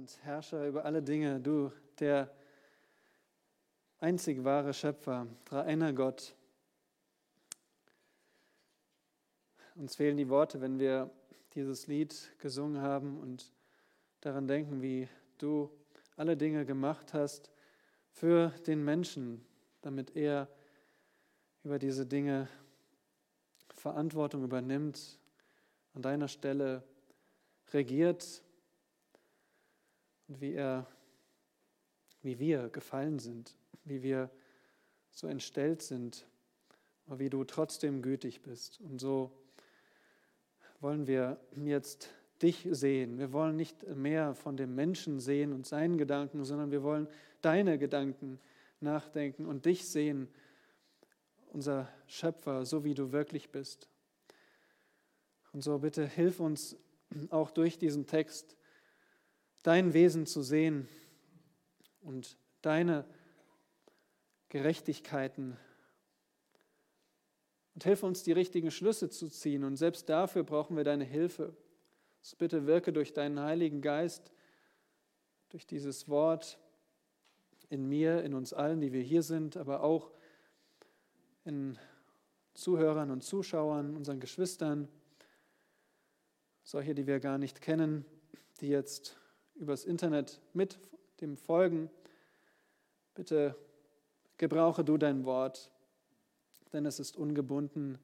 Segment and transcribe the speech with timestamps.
[0.00, 2.34] und Herrscher über alle Dinge, du, der
[3.98, 6.34] einzig wahre Schöpfer, dreieiner Gott.
[9.74, 11.10] Uns fehlen die Worte, wenn wir
[11.54, 13.52] dieses Lied gesungen haben und
[14.22, 15.70] daran denken, wie du
[16.16, 17.50] alle Dinge gemacht hast
[18.08, 19.44] für den Menschen,
[19.82, 20.48] damit er
[21.62, 22.48] über diese Dinge
[23.74, 25.18] Verantwortung übernimmt,
[25.92, 26.84] an deiner Stelle
[27.74, 28.42] regiert
[30.30, 30.86] und wie er,
[32.22, 34.30] wie wir gefallen sind, wie wir
[35.10, 36.24] so entstellt sind,
[37.06, 38.80] aber wie du trotzdem gütig bist.
[38.80, 39.32] Und so
[40.78, 43.18] wollen wir jetzt dich sehen.
[43.18, 47.08] Wir wollen nicht mehr von dem Menschen sehen und seinen Gedanken, sondern wir wollen
[47.42, 48.38] deine Gedanken
[48.78, 50.28] nachdenken und dich sehen,
[51.48, 53.88] unser Schöpfer, so wie du wirklich bist.
[55.52, 56.76] Und so bitte hilf uns
[57.30, 58.56] auch durch diesen Text
[59.62, 60.88] dein Wesen zu sehen
[62.00, 63.04] und deine
[64.48, 65.56] Gerechtigkeiten.
[67.74, 69.64] Und hilf uns, die richtigen Schlüsse zu ziehen.
[69.64, 71.56] Und selbst dafür brauchen wir deine Hilfe.
[72.20, 74.32] So bitte wirke durch deinen Heiligen Geist,
[75.50, 76.58] durch dieses Wort
[77.68, 80.10] in mir, in uns allen, die wir hier sind, aber auch
[81.44, 81.78] in
[82.54, 84.88] Zuhörern und Zuschauern, unseren Geschwistern,
[86.62, 88.04] solche, die wir gar nicht kennen,
[88.60, 89.19] die jetzt
[89.60, 90.78] übers Internet mit
[91.20, 91.90] dem folgen.
[93.14, 93.54] Bitte
[94.38, 95.70] gebrauche du dein Wort,
[96.72, 97.98] denn es ist ungebunden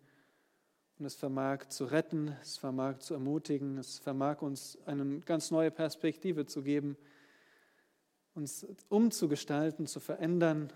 [0.98, 5.70] und es vermag zu retten, es vermag zu ermutigen, es vermag uns eine ganz neue
[5.70, 6.96] Perspektive zu geben,
[8.34, 10.72] uns umzugestalten, zu verändern.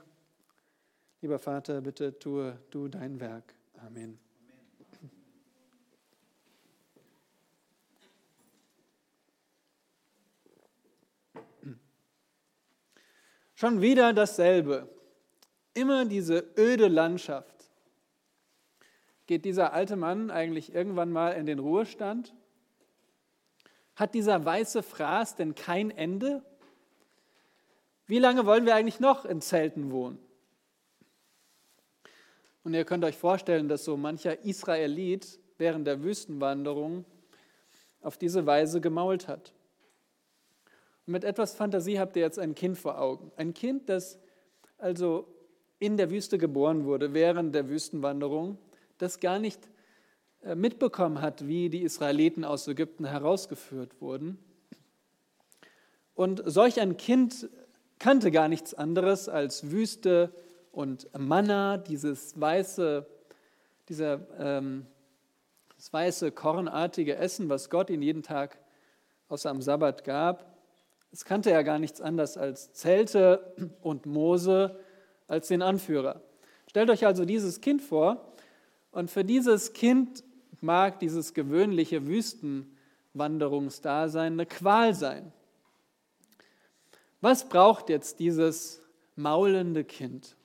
[1.21, 3.55] Lieber Vater, bitte tue du dein Werk.
[3.75, 4.30] Amen.
[13.61, 14.89] Schon wieder dasselbe.
[15.75, 17.71] Immer diese öde Landschaft.
[19.27, 22.35] Geht dieser alte Mann eigentlich irgendwann mal in den Ruhestand?
[23.97, 26.43] Hat dieser weiße Fraß denn kein Ende?
[28.07, 30.19] Wie lange wollen wir eigentlich noch in Zelten wohnen?
[32.65, 37.05] Und ihr könnt euch vorstellen, dass so mancher Israelit während der Wüstenwanderung
[38.01, 39.53] auf diese Weise gemault hat.
[41.11, 43.33] Mit etwas Fantasie habt ihr jetzt ein Kind vor Augen.
[43.37, 44.21] Ein Kind, das
[44.79, 45.27] also
[45.81, 48.59] in der Wüste geboren wurde, während der Wüstenwanderung,
[48.99, 49.69] das gar nicht
[50.45, 54.39] äh, mitbekommen hat, wie die Israeliten aus Ägypten herausgeführt wurden.
[56.15, 57.51] Und solch ein Kind
[57.99, 60.33] kannte gar nichts anderes als Wüste
[60.71, 63.05] und Manna, dieses weiße,
[63.89, 64.87] dieser, ähm,
[65.75, 68.61] das weiße kornartige Essen, was Gott ihm jeden Tag
[69.27, 70.50] außer am Sabbat gab.
[71.13, 74.81] Es kannte ja gar nichts anderes als Zelte und Mose
[75.27, 76.23] als den Anführer.
[76.69, 78.33] Stellt euch also dieses Kind vor
[78.93, 80.23] und für dieses Kind
[80.61, 85.33] mag dieses gewöhnliche Wüstenwanderungsdasein eine Qual sein.
[87.21, 88.81] Was braucht jetzt dieses
[89.17, 90.37] maulende Kind?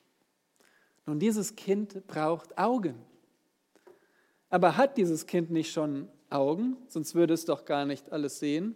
[1.06, 2.96] Nun, dieses Kind braucht Augen.
[4.50, 6.78] Aber hat dieses Kind nicht schon Augen?
[6.88, 8.75] Sonst würde es doch gar nicht alles sehen.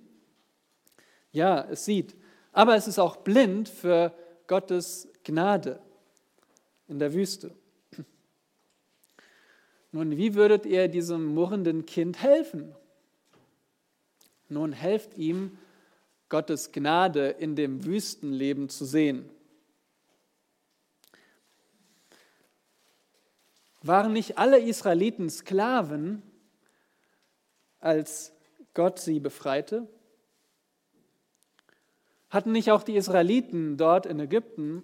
[1.31, 2.15] Ja, es sieht.
[2.51, 4.13] Aber es ist auch blind für
[4.47, 5.79] Gottes Gnade
[6.87, 7.55] in der Wüste.
[9.91, 12.75] Nun, wie würdet ihr diesem murrenden Kind helfen?
[14.47, 15.57] Nun, helft ihm,
[16.29, 19.29] Gottes Gnade in dem Wüstenleben zu sehen.
[23.81, 26.21] Waren nicht alle Israeliten Sklaven,
[27.79, 28.33] als
[28.73, 29.87] Gott sie befreite?
[32.29, 34.83] Hatten nicht auch die Israeliten dort in Ägypten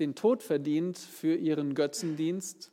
[0.00, 2.72] den Tod verdient für ihren Götzendienst?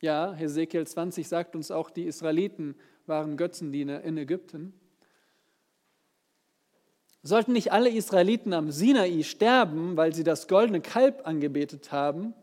[0.00, 2.74] Ja, Hesekiel 20 sagt uns auch, die Israeliten
[3.06, 4.72] waren Götzendiener in Ägypten.
[7.22, 12.34] Sollten nicht alle Israeliten am Sinai sterben, weil sie das goldene Kalb angebetet haben?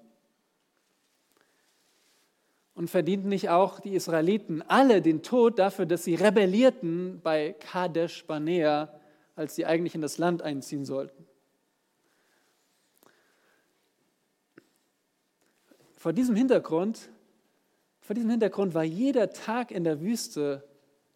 [2.76, 8.26] Und verdienten nicht auch die Israeliten alle den Tod dafür, dass sie rebellierten bei Kadesh
[8.26, 8.99] Barnea
[9.40, 11.26] als sie eigentlich in das Land einziehen sollten.
[15.96, 17.10] Vor diesem Hintergrund,
[18.02, 20.68] vor diesem Hintergrund war jeder Tag in der Wüste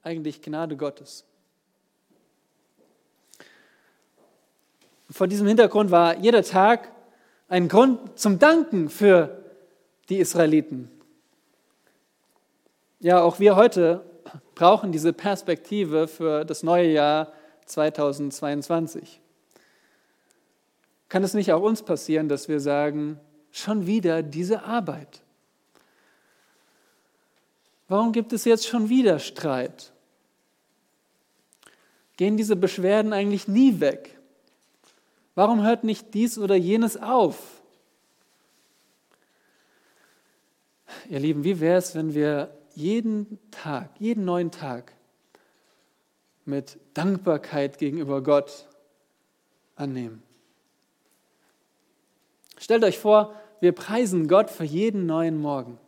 [0.03, 1.25] eigentlich Gnade Gottes.
[5.09, 6.93] Vor diesem Hintergrund war jeder Tag
[7.49, 9.43] ein Grund zum Danken für
[10.07, 10.89] die Israeliten.
[13.01, 14.05] Ja, auch wir heute
[14.55, 17.33] brauchen diese Perspektive für das neue Jahr
[17.65, 19.21] 2022.
[21.09, 23.19] Kann es nicht auch uns passieren, dass wir sagen,
[23.51, 25.21] schon wieder diese Arbeit?
[27.87, 29.91] Warum gibt es jetzt schon wieder Streit?
[32.17, 34.17] Gehen diese Beschwerden eigentlich nie weg?
[35.35, 37.61] Warum hört nicht dies oder jenes auf?
[41.09, 44.93] Ihr Lieben, wie wäre es, wenn wir jeden Tag, jeden neuen Tag
[46.45, 48.67] mit Dankbarkeit gegenüber Gott
[49.75, 50.23] annehmen?
[52.57, 55.79] Stellt euch vor, wir preisen Gott für jeden neuen Morgen.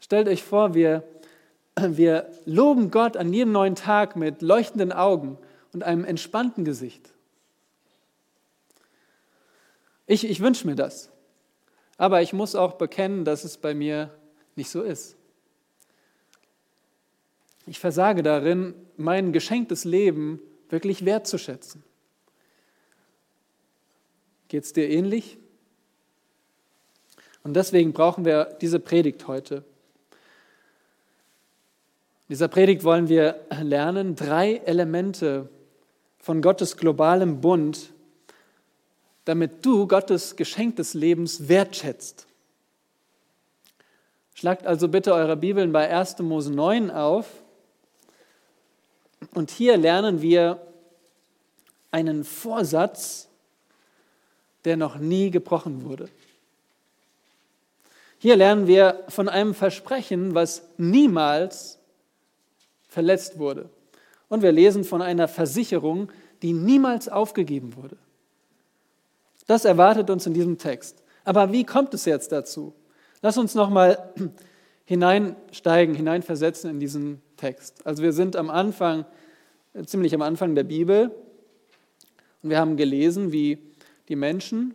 [0.00, 1.04] Stellt euch vor, wir,
[1.76, 5.38] wir loben Gott an jedem neuen Tag mit leuchtenden Augen
[5.72, 7.12] und einem entspannten Gesicht.
[10.06, 11.10] Ich, ich wünsche mir das.
[11.96, 14.10] Aber ich muss auch bekennen, dass es bei mir
[14.56, 15.16] nicht so ist.
[17.66, 21.84] Ich versage darin, mein geschenktes Leben wirklich wertzuschätzen.
[24.48, 25.38] Geht es dir ähnlich?
[27.44, 29.56] Und deswegen brauchen wir diese Predigt heute.
[32.28, 35.48] In dieser Predigt wollen wir lernen, drei Elemente
[36.18, 37.92] von Gottes globalem Bund
[39.24, 42.26] damit du Gottes Geschenk des Lebens wertschätzt.
[44.34, 46.18] Schlagt also bitte eure Bibeln bei 1.
[46.20, 47.41] Mose 9 auf.
[49.34, 50.60] Und hier lernen wir
[51.90, 53.28] einen Vorsatz,
[54.64, 56.08] der noch nie gebrochen wurde.
[58.18, 61.78] Hier lernen wir von einem Versprechen, was niemals
[62.88, 63.68] verletzt wurde.
[64.28, 67.96] Und wir lesen von einer Versicherung, die niemals aufgegeben wurde.
[69.46, 71.02] Das erwartet uns in diesem Text.
[71.24, 72.74] Aber wie kommt es jetzt dazu?
[73.22, 74.12] Lass uns nochmal
[74.84, 77.84] hineinsteigen, hineinversetzen in diesen Text.
[77.86, 79.04] Also wir sind am Anfang,
[79.86, 81.10] ziemlich am Anfang der Bibel
[82.42, 83.58] und wir haben gelesen, wie
[84.08, 84.74] die Menschen,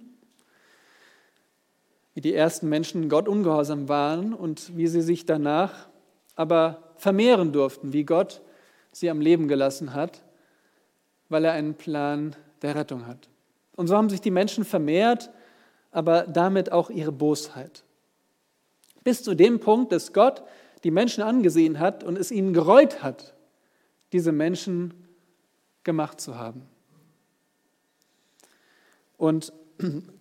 [2.14, 5.88] wie die ersten Menschen Gott ungehorsam waren und wie sie sich danach
[6.36, 8.42] aber vermehren durften, wie Gott
[8.92, 10.24] sie am Leben gelassen hat,
[11.30, 13.30] weil er einen Plan der Rettung hat.
[13.76, 15.30] Und so haben sich die Menschen vermehrt,
[15.92, 17.84] aber damit auch ihre Bosheit.
[19.04, 20.44] Bis zu dem Punkt, dass Gott
[20.84, 23.36] die Menschen angesehen hat und es ihnen gereut hat,
[24.14, 24.94] diese Menschen
[25.84, 26.64] gemacht zu haben.
[29.18, 29.54] Und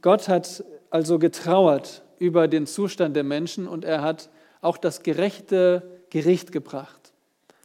[0.02, 4.30] Gott hat also getrauert über den Zustand der Menschen und er hat
[4.60, 7.12] auch das gerechte Gericht gebracht.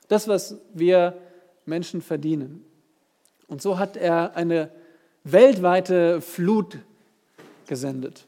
[0.07, 1.17] Das, was wir
[1.65, 2.65] Menschen verdienen.
[3.47, 4.71] Und so hat er eine
[5.23, 6.79] weltweite Flut
[7.67, 8.27] gesendet.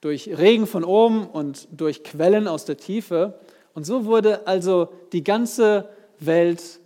[0.00, 3.38] Durch Regen von oben und durch Quellen aus der Tiefe.
[3.74, 5.88] Und so wurde also die ganze
[6.18, 6.79] Welt,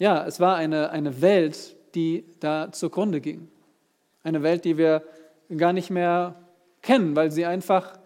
[0.00, 3.48] ja, es war eine, eine Welt, die da zugrunde ging.
[4.24, 5.04] Eine Welt, die wir
[5.54, 6.36] gar nicht mehr
[6.80, 7.98] kennen, weil sie einfach,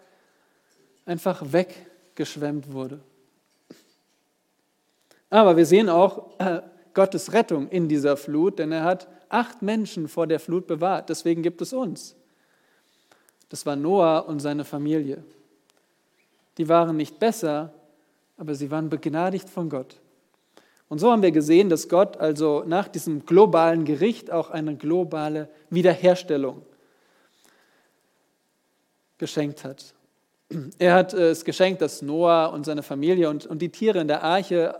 [1.05, 2.99] einfach weggeschwemmt wurde.
[5.29, 6.61] Aber wir sehen auch äh,
[6.93, 11.07] Gottes Rettung in dieser Flut, denn er hat acht Menschen vor der Flut bewahrt.
[11.07, 12.13] Deswegen gibt es uns.
[13.47, 15.23] Das war Noah und seine Familie.
[16.57, 17.73] Die waren nicht besser,
[18.35, 19.95] aber sie waren begnadigt von Gott.
[20.87, 25.49] Und so haben wir gesehen, dass Gott also nach diesem globalen Gericht auch eine globale
[25.69, 26.61] Wiederherstellung
[29.17, 29.93] geschenkt hat.
[30.77, 34.07] Er hat äh, es geschenkt, dass Noah und seine Familie und, und die Tiere in
[34.07, 34.79] der Arche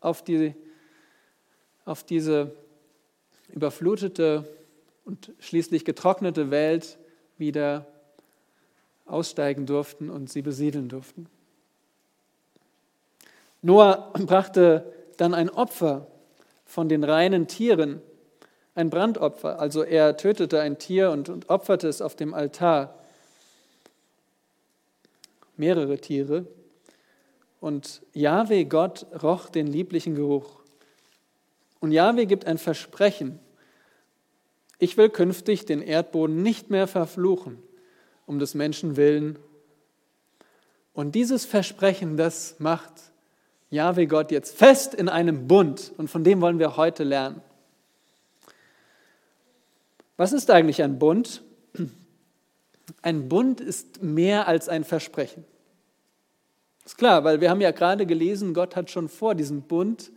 [0.00, 0.54] auf, die,
[1.84, 2.52] auf diese
[3.48, 4.44] überflutete
[5.04, 6.98] und schließlich getrocknete Welt
[7.38, 7.86] wieder
[9.06, 11.26] aussteigen durften und sie besiedeln durften.
[13.62, 16.06] Noah brachte dann ein Opfer
[16.64, 18.00] von den reinen Tieren,
[18.74, 19.58] ein Brandopfer.
[19.58, 22.98] Also er tötete ein Tier und, und opferte es auf dem Altar.
[25.56, 26.46] Mehrere Tiere.
[27.60, 30.60] Und Jahwe Gott roch den lieblichen Geruch.
[31.80, 33.38] Und Jahwe gibt ein Versprechen.
[34.78, 37.58] Ich will künftig den Erdboden nicht mehr verfluchen,
[38.26, 39.38] um des Menschen willen.
[40.94, 43.09] Und dieses Versprechen, das macht
[43.70, 45.92] Jahwe Gott jetzt fest in einem Bund.
[45.96, 47.40] Und von dem wollen wir heute lernen.
[50.16, 51.42] Was ist eigentlich ein Bund?
[53.02, 55.44] Ein Bund ist mehr als ein Versprechen.
[56.84, 60.10] Ist klar, weil wir haben ja gerade gelesen, Gott hat schon vor diesem Bund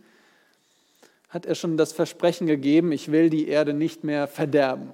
[1.34, 4.90] hat er schon das Versprechen gegeben, ich will die Erde nicht mehr verderben.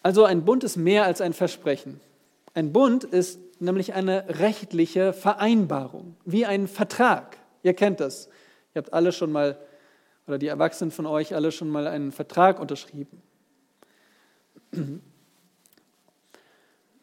[0.00, 2.00] Also ein Bund ist mehr als ein Versprechen.
[2.54, 7.38] Ein Bund ist nämlich eine rechtliche Vereinbarung, wie ein Vertrag.
[7.62, 8.28] Ihr kennt das.
[8.74, 9.58] Ihr habt alle schon mal,
[10.26, 13.22] oder die Erwachsenen von euch alle schon mal einen Vertrag unterschrieben.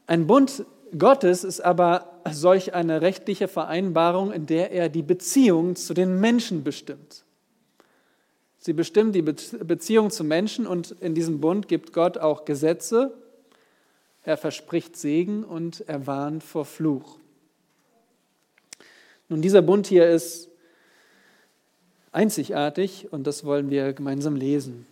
[0.07, 0.65] Ein Bund
[0.97, 6.63] Gottes ist aber solch eine rechtliche Vereinbarung, in der er die Beziehung zu den Menschen
[6.63, 7.25] bestimmt.
[8.57, 13.13] Sie bestimmt die Beziehung zu Menschen und in diesem Bund gibt Gott auch Gesetze.
[14.23, 17.17] Er verspricht Segen und er warnt vor Fluch.
[19.29, 20.49] Nun, dieser Bund hier ist
[22.11, 24.87] einzigartig und das wollen wir gemeinsam lesen.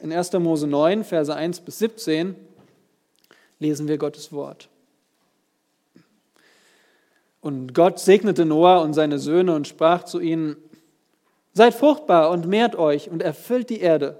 [0.00, 0.32] In 1.
[0.34, 2.34] Mose 9, Verse 1 bis 17
[3.58, 4.68] lesen wir Gottes Wort.
[7.40, 10.56] Und Gott segnete Noah und seine Söhne und sprach zu ihnen,
[11.52, 14.18] Seid fruchtbar und mehrt euch und erfüllt die Erde.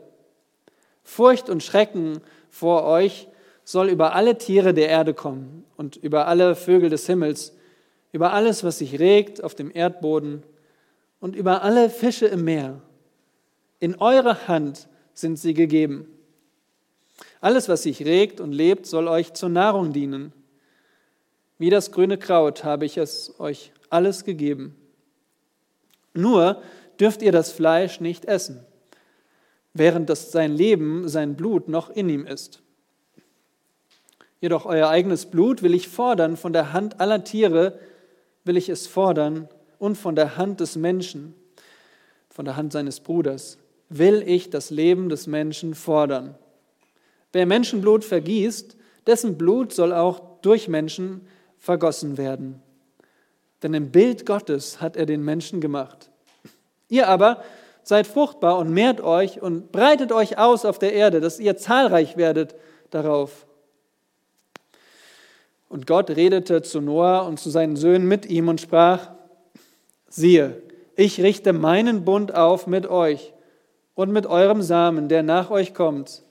[1.05, 3.29] Furcht und Schrecken vor euch
[3.71, 7.55] soll über alle Tiere der Erde kommen und über alle Vögel des Himmels,
[8.13, 10.43] über alles, was sich regt auf dem Erdboden
[11.21, 12.81] und über alle Fische im Meer.
[13.79, 16.09] In eure Hand sind sie gegeben.
[17.41, 20.33] Alles, was sich regt und lebt, soll euch zur Nahrung dienen.
[21.59, 24.75] Wie das grüne Kraut habe ich es euch alles gegeben.
[26.13, 26.61] Nur
[26.99, 28.67] dürft ihr das Fleisch nicht essen,
[29.75, 32.63] während das sein Leben, sein Blut noch in ihm ist.
[34.41, 37.79] Jedoch euer eigenes Blut will ich fordern von der Hand aller Tiere,
[38.45, 41.35] will ich es fordern und von der Hand des Menschen,
[42.31, 43.59] von der Hand seines Bruders,
[43.91, 46.37] will ich das Leben des Menschen fordern.
[47.33, 51.27] Wer Menschenblut vergießt, dessen Blut soll auch durch Menschen
[51.59, 52.63] vergossen werden.
[53.63, 56.11] Denn im Bild Gottes hat er den Menschen gemacht.
[56.89, 57.43] Ihr aber
[57.83, 62.17] seid fruchtbar und mehrt euch und breitet euch aus auf der Erde, dass ihr zahlreich
[62.17, 62.55] werdet
[62.91, 63.47] darauf.
[65.71, 69.13] Und Gott redete zu Noah und zu seinen Söhnen mit ihm und sprach,
[70.09, 70.61] siehe,
[70.97, 73.33] ich richte meinen Bund auf mit euch
[73.95, 76.25] und mit eurem Samen, der nach euch kommt,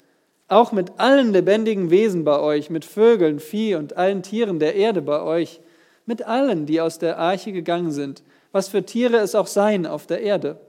[0.50, 5.02] auch mit allen lebendigen Wesen bei euch, mit Vögeln, Vieh und allen Tieren der Erde
[5.02, 5.62] bei euch,
[6.06, 10.06] mit allen, die aus der Arche gegangen sind, was für Tiere es auch seien auf
[10.06, 10.60] der Erde.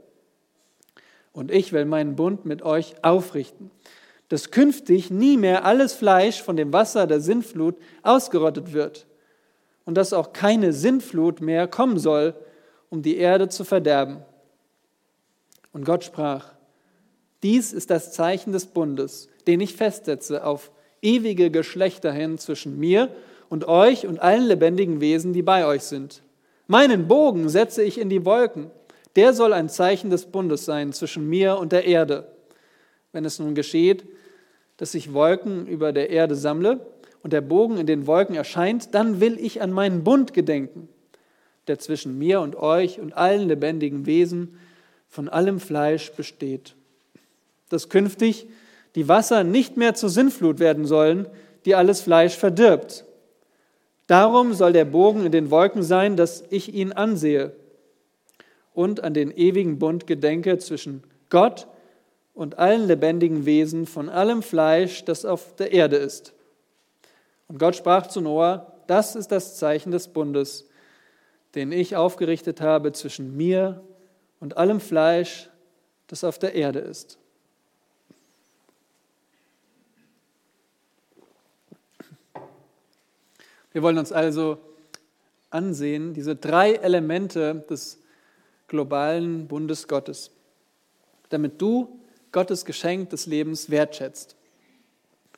[1.33, 3.73] Und ich will meinen Bund mit euch aufrichten,
[4.31, 9.07] dass künftig nie mehr alles Fleisch von dem Wasser der Sintflut ausgerottet wird
[9.85, 12.35] und dass auch keine Sintflut mehr kommen soll,
[12.91, 14.23] um die Erde zu verderben.
[15.73, 16.53] Und Gott sprach,
[17.43, 20.71] dies ist das Zeichen des Bundes, den ich festsetze auf
[21.03, 23.09] ewige Geschlechter hin zwischen mir
[23.49, 26.23] und euch und allen lebendigen Wesen, die bei euch sind.
[26.69, 28.71] Meinen Bogen setze ich in die Wolken.
[29.17, 32.31] Der soll ein Zeichen des Bundes sein zwischen mir und der Erde.
[33.11, 34.05] Wenn es nun geschieht,
[34.81, 36.81] dass ich Wolken über der Erde sammle
[37.23, 40.89] und der Bogen in den Wolken erscheint, dann will ich an meinen Bund gedenken,
[41.67, 44.59] der zwischen mir und euch und allen lebendigen Wesen
[45.07, 46.77] von allem Fleisch besteht.
[47.69, 48.47] Dass künftig
[48.95, 51.29] die Wasser nicht mehr zur Sinnflut werden sollen,
[51.67, 53.05] die alles Fleisch verdirbt.
[54.07, 57.53] Darum soll der Bogen in den Wolken sein, dass ich ihn ansehe
[58.73, 61.80] und an den ewigen Bund gedenke zwischen Gott und
[62.59, 66.33] allen lebendigen Wesen von allem Fleisch, das auf der Erde ist.
[67.49, 70.69] Und Gott sprach zu Noah, das ist das Zeichen des Bundes,
[71.55, 73.83] den ich aufgerichtet habe zwischen mir
[74.41, 75.51] und allem Fleisch,
[76.07, 77.19] das auf der Erde ist.
[83.73, 84.59] Wir wollen uns also
[85.51, 88.01] ansehen, diese drei Elemente des
[88.67, 90.33] globalen Bundes Gottes,
[91.29, 92.00] damit du
[92.33, 94.37] Gottes Geschenk des Lebens wertschätzt.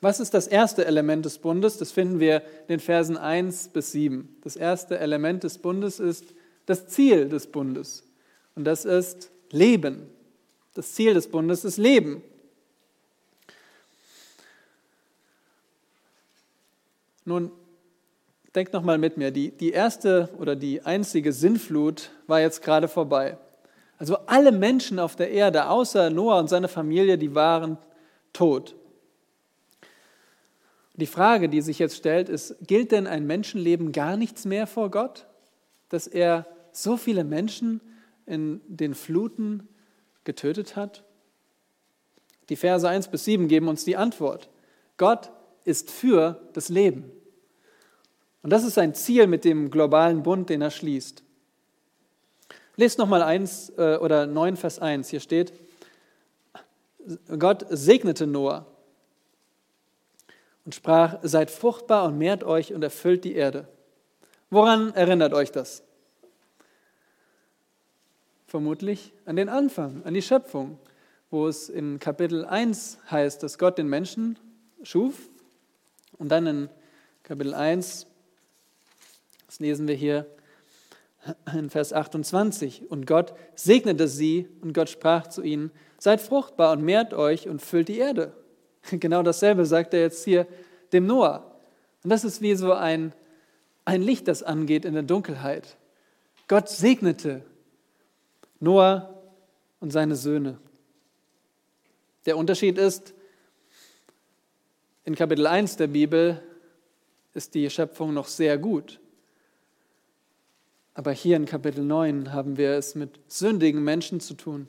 [0.00, 1.78] Was ist das erste Element des Bundes?
[1.78, 4.36] Das finden wir in den Versen 1 bis 7.
[4.42, 6.24] Das erste Element des Bundes ist
[6.66, 8.02] das Ziel des Bundes.
[8.56, 10.08] Und das ist Leben.
[10.74, 12.22] Das Ziel des Bundes ist Leben.
[17.24, 17.52] Nun,
[18.54, 23.38] Denkt nochmal mit mir, die, die erste oder die einzige Sinnflut war jetzt gerade vorbei.
[24.02, 27.78] Also alle Menschen auf der Erde, außer Noah und seine Familie, die waren
[28.32, 28.74] tot.
[30.96, 34.90] Die Frage, die sich jetzt stellt, ist, gilt denn ein Menschenleben gar nichts mehr vor
[34.90, 35.28] Gott?
[35.88, 37.80] Dass er so viele Menschen
[38.26, 39.68] in den Fluten
[40.24, 41.04] getötet hat?
[42.48, 44.50] Die Verse 1 bis 7 geben uns die Antwort.
[44.96, 45.30] Gott
[45.62, 47.04] ist für das Leben.
[48.42, 51.22] Und das ist sein Ziel mit dem globalen Bund, den er schließt.
[52.76, 55.08] Lest nochmal 1 äh, oder 9, Vers 1.
[55.08, 55.52] Hier steht,
[57.38, 58.66] Gott segnete Noah
[60.64, 63.68] und sprach, seid fruchtbar und mehrt euch und erfüllt die Erde.
[64.50, 65.82] Woran erinnert euch das?
[68.52, 70.78] vermutlich an den Anfang, an die Schöpfung,
[71.30, 74.38] wo es in Kapitel 1 heißt, dass Gott den Menschen
[74.82, 75.30] schuf.
[76.18, 76.68] Und dann in
[77.22, 78.06] Kapitel 1,
[79.46, 80.26] das lesen wir hier
[81.54, 86.82] in Vers 28, und Gott segnete sie und Gott sprach zu ihnen, seid fruchtbar und
[86.82, 88.32] mehrt euch und füllt die Erde.
[88.90, 90.46] Genau dasselbe sagt er jetzt hier
[90.92, 91.52] dem Noah.
[92.02, 93.12] Und das ist wie so ein,
[93.84, 95.76] ein Licht, das angeht in der Dunkelheit.
[96.48, 97.42] Gott segnete
[98.58, 99.22] Noah
[99.78, 100.58] und seine Söhne.
[102.26, 103.14] Der Unterschied ist,
[105.04, 106.42] in Kapitel 1 der Bibel
[107.34, 109.00] ist die Schöpfung noch sehr gut.
[110.94, 114.68] Aber hier in Kapitel 9 haben wir es mit sündigen Menschen zu tun.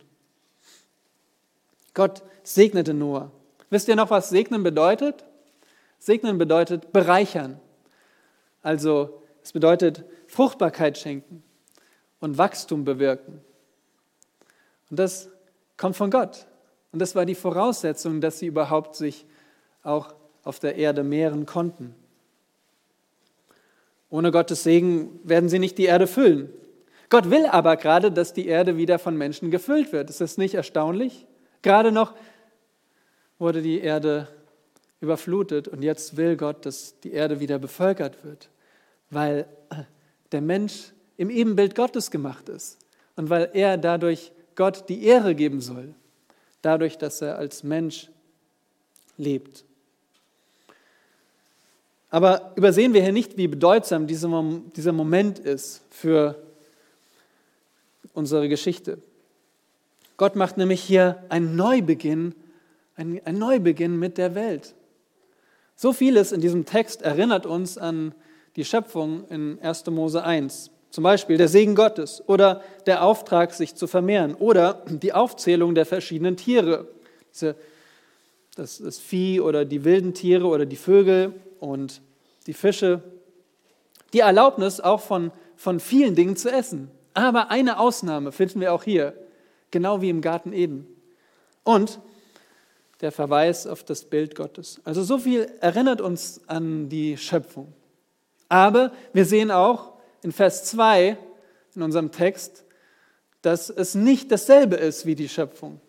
[1.93, 3.31] Gott segnete Noah.
[3.69, 5.25] Wisst ihr noch, was segnen bedeutet?
[5.99, 7.59] Segnen bedeutet bereichern.
[8.61, 11.43] Also es bedeutet Fruchtbarkeit schenken
[12.19, 13.41] und Wachstum bewirken.
[14.89, 15.29] Und das
[15.75, 16.47] kommt von Gott.
[16.91, 19.25] Und das war die Voraussetzung, dass sie überhaupt sich
[19.81, 21.95] auch auf der Erde mehren konnten.
[24.13, 26.53] Ohne Gottes Segen werden sie nicht die Erde füllen.
[27.09, 30.07] Gott will aber gerade, dass die Erde wieder von Menschen gefüllt wird.
[30.11, 31.25] Ist das nicht erstaunlich?
[31.63, 32.13] Gerade noch
[33.39, 34.27] wurde die Erde
[35.01, 38.49] überflutet und jetzt will Gott, dass die Erde wieder bevölkert wird,
[39.09, 39.47] weil
[40.31, 42.77] der Mensch im Ebenbild Gottes gemacht ist
[43.15, 45.95] und weil er dadurch Gott die Ehre geben soll,
[46.61, 48.11] dadurch, dass er als Mensch
[49.17, 49.65] lebt.
[52.13, 56.35] Aber übersehen wir hier nicht, wie bedeutsam dieser Moment ist für
[58.13, 58.99] unsere Geschichte.
[60.17, 62.35] Gott macht nämlich hier einen Neubeginn,
[62.95, 64.75] einen, Neubeginn mit der Welt.
[65.75, 68.13] So vieles in diesem Text erinnert uns an
[68.57, 69.87] die Schöpfung in 1.
[69.87, 70.69] Mose 1.
[70.91, 75.87] Zum Beispiel der Segen Gottes oder der Auftrag, sich zu vermehren oder die Aufzählung der
[75.87, 76.87] verschiedenen Tiere.
[78.55, 81.33] Das Vieh oder die wilden Tiere oder die Vögel
[81.63, 82.01] und
[82.45, 83.01] die Fische,
[84.11, 86.91] die Erlaubnis auch von, von vielen Dingen zu essen.
[87.13, 89.13] Aber eine Ausnahme finden wir auch hier,
[89.71, 90.85] genau wie im Garten Eden.
[91.63, 92.01] Und
[92.99, 94.81] der Verweis auf das Bild Gottes.
[94.83, 97.71] Also so viel erinnert uns an die Schöpfung.
[98.49, 101.17] Aber wir sehen auch in Vers 2
[101.75, 102.65] in unserem Text,
[103.41, 105.79] dass es nicht dasselbe ist wie die Schöpfung.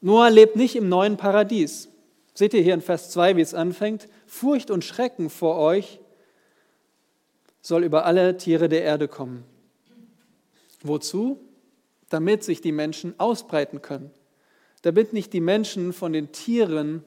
[0.00, 1.88] Noah lebt nicht im neuen Paradies.
[2.38, 4.06] Seht ihr hier in Vers 2, wie es anfängt?
[4.28, 5.98] Furcht und Schrecken vor euch
[7.60, 9.42] soll über alle Tiere der Erde kommen.
[10.80, 11.40] Wozu?
[12.10, 14.12] Damit sich die Menschen ausbreiten können.
[14.82, 17.02] Damit nicht die Menschen von den Tieren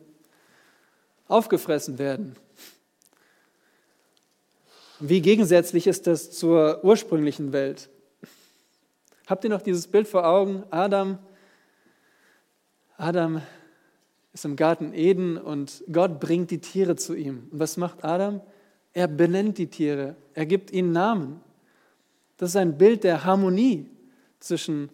[1.30, 2.36] aufgefressen werden.
[5.00, 7.90] Wie gegensätzlich ist das zur ursprünglichen Welt?
[9.28, 10.66] Habt ihr noch dieses Bild vor Augen?
[10.72, 11.20] Adam,
[12.98, 13.42] Adam
[14.34, 17.48] ist im Garten Eden und Gott bringt die Tiere zu ihm.
[17.52, 18.42] Und was macht Adam?
[18.94, 21.42] Er benennt die Tiere, er gibt ihnen Namen.
[22.38, 23.88] Das ist ein Bild der Harmonie
[24.40, 24.90] zwischen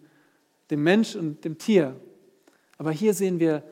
[0.70, 1.96] dem Mensch und dem Tier.
[2.76, 3.62] Aber hier sehen wir,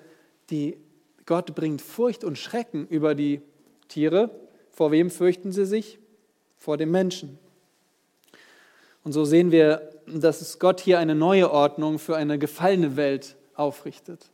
[0.50, 0.78] die,
[1.26, 3.42] Gott bringt Furcht und Schrecken über die
[3.88, 4.30] Tiere.
[4.72, 5.98] Vor wem fürchten sie sich?
[6.56, 7.38] Vor dem Menschen.
[9.04, 14.30] Und so sehen wir, dass Gott hier eine neue Ordnung für eine gefallene Welt aufrichtet.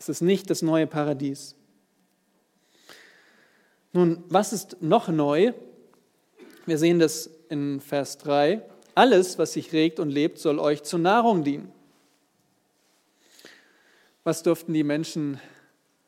[0.00, 1.54] Es ist nicht das neue Paradies.
[3.92, 5.52] Nun, was ist noch neu?
[6.64, 8.62] Wir sehen das in Vers 3.
[8.94, 11.70] Alles, was sich regt und lebt, soll euch zur Nahrung dienen.
[14.24, 15.38] Was durften die Menschen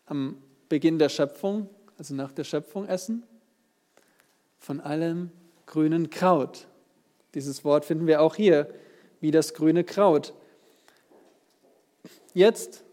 [0.07, 3.25] am Beginn der Schöpfung, also nach der Schöpfung, essen?
[4.59, 5.31] Von allem
[5.67, 6.67] grünen Kraut.
[7.35, 8.73] Dieses Wort finden wir auch hier,
[9.21, 10.33] wie das grüne Kraut.
[12.33, 12.85] Jetzt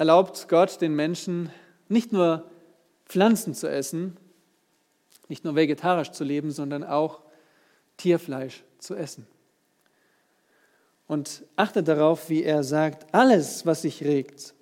[0.00, 1.50] erlaubt Gott den Menschen
[1.90, 2.50] nicht nur
[3.04, 4.16] Pflanzen zu essen,
[5.28, 7.20] nicht nur vegetarisch zu leben, sondern auch
[7.98, 9.26] Tierfleisch zu essen.
[11.06, 14.54] Und achtet darauf, wie er sagt, alles, was sich regt.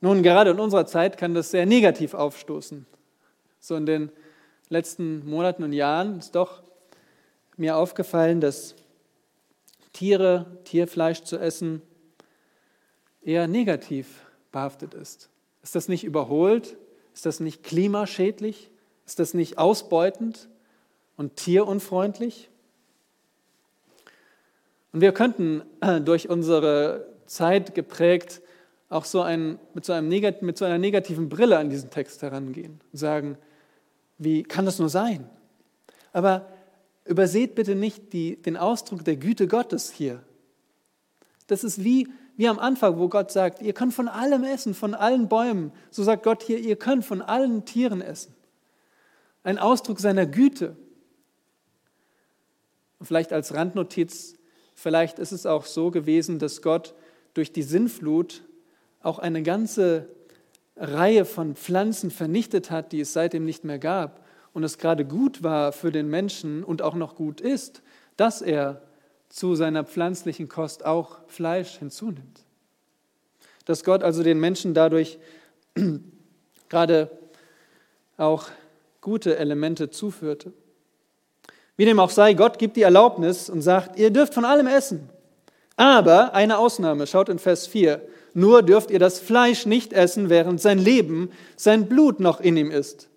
[0.00, 2.86] Nun, gerade in unserer Zeit kann das sehr negativ aufstoßen.
[3.58, 4.12] So in den
[4.68, 6.62] letzten Monaten und Jahren ist doch
[7.56, 8.76] mir aufgefallen, dass
[9.92, 11.82] Tiere, Tierfleisch zu essen,
[13.28, 15.28] eher negativ behaftet ist.
[15.62, 16.76] Ist das nicht überholt?
[17.14, 18.70] Ist das nicht klimaschädlich?
[19.06, 20.48] Ist das nicht ausbeutend
[21.16, 22.50] und tierunfreundlich?
[24.92, 28.40] Und wir könnten äh, durch unsere Zeit geprägt
[28.88, 30.08] auch so ein, mit, so einem
[30.40, 33.36] mit so einer negativen Brille an diesen Text herangehen und sagen,
[34.16, 35.28] wie kann das nur sein?
[36.12, 36.46] Aber
[37.08, 40.22] Überseht bitte nicht die, den Ausdruck der Güte Gottes hier.
[41.46, 42.06] Das ist wie,
[42.38, 45.72] wie am Anfang, wo Gott sagt, ihr könnt von allem essen, von allen Bäumen.
[45.90, 48.32] So sagt Gott hier, ihr könnt von allen Tieren essen.
[49.42, 50.76] Ein Ausdruck seiner Güte.
[53.02, 54.36] Vielleicht als Randnotiz,
[54.76, 56.94] vielleicht ist es auch so gewesen, dass Gott
[57.34, 58.44] durch die Sinnflut
[59.02, 60.08] auch eine ganze
[60.76, 64.24] Reihe von Pflanzen vernichtet hat, die es seitdem nicht mehr gab.
[64.52, 67.82] Und es gerade gut war für den Menschen und auch noch gut ist,
[68.16, 68.87] dass er
[69.28, 72.44] zu seiner pflanzlichen Kost auch Fleisch hinzunimmt.
[73.64, 75.18] Dass Gott also den Menschen dadurch
[76.68, 77.10] gerade
[78.16, 78.46] auch
[79.00, 80.52] gute Elemente zuführte.
[81.76, 85.08] Wie dem auch sei, Gott gibt die Erlaubnis und sagt, ihr dürft von allem essen.
[85.76, 88.02] Aber eine Ausnahme, schaut in Vers 4,
[88.34, 92.72] nur dürft ihr das Fleisch nicht essen, während sein Leben, sein Blut noch in ihm
[92.72, 93.08] ist.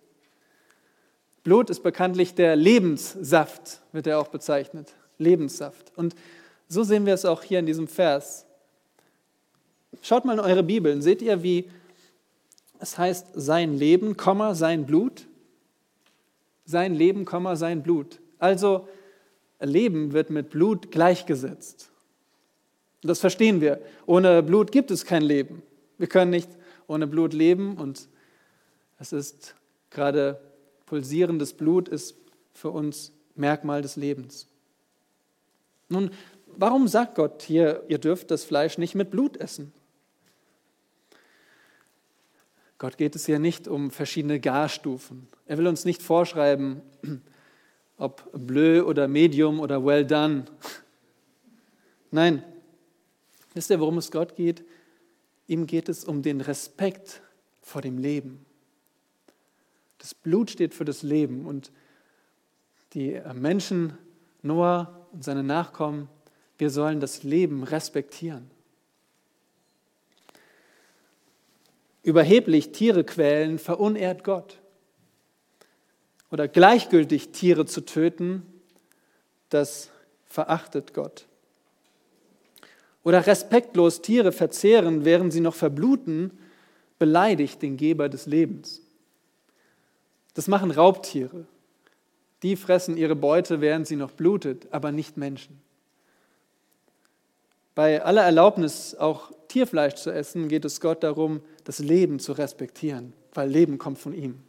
[1.44, 4.94] Blut ist bekanntlich der Lebenssaft, wird er auch bezeichnet.
[5.22, 5.92] Lebenssaft.
[5.96, 6.16] Und
[6.68, 8.46] so sehen wir es auch hier in diesem Vers.
[10.02, 11.02] Schaut mal in eure Bibeln.
[11.02, 11.70] Seht ihr, wie
[12.80, 14.16] es heißt, sein Leben,
[14.54, 15.28] sein Blut?
[16.66, 18.20] Sein Leben, sein Blut.
[18.40, 18.88] Also
[19.60, 21.90] Leben wird mit Blut gleichgesetzt.
[23.04, 23.82] Das verstehen wir.
[24.06, 25.62] Ohne Blut gibt es kein Leben.
[25.98, 26.50] Wir können nicht
[26.88, 28.08] ohne Blut leben und
[29.00, 29.56] es ist
[29.90, 30.40] gerade
[30.86, 32.16] pulsierendes Blut ist
[32.54, 34.48] für uns Merkmal des Lebens.
[35.92, 36.10] Nun,
[36.48, 39.74] warum sagt Gott hier, ihr dürft das Fleisch nicht mit Blut essen?
[42.78, 45.28] Gott geht es hier nicht um verschiedene Garstufen.
[45.46, 46.82] Er will uns nicht vorschreiben,
[47.98, 50.46] ob bleu oder medium oder well done.
[52.12, 52.42] Nein,
[53.54, 54.64] wisst ihr, worum es Gott geht?
[55.48, 57.22] Ihm geht es um den Respekt
[57.62, 58.46] vor dem Leben.
[59.98, 61.72] Das Blut steht für das Leben und
[62.94, 63.98] die Menschen,
[64.42, 66.10] Noah, und seine Nachkommen,
[66.58, 68.50] wir sollen das Leben respektieren.
[72.04, 74.60] Überheblich Tiere quälen verunehrt Gott.
[76.32, 78.44] Oder gleichgültig Tiere zu töten,
[79.50, 79.90] das
[80.26, 81.28] verachtet Gott.
[83.04, 86.32] Oder respektlos Tiere verzehren, während sie noch verbluten,
[87.00, 88.82] beleidigt den Geber des Lebens.
[90.34, 91.46] Das machen Raubtiere.
[92.44, 95.62] Die fressen ihre Beute, während sie noch blutet, aber nicht Menschen.
[97.76, 103.14] Bei aller Erlaubnis, auch Tierfleisch zu essen, geht es Gott darum, das Leben zu respektieren,
[103.34, 104.40] weil Leben kommt von ihm.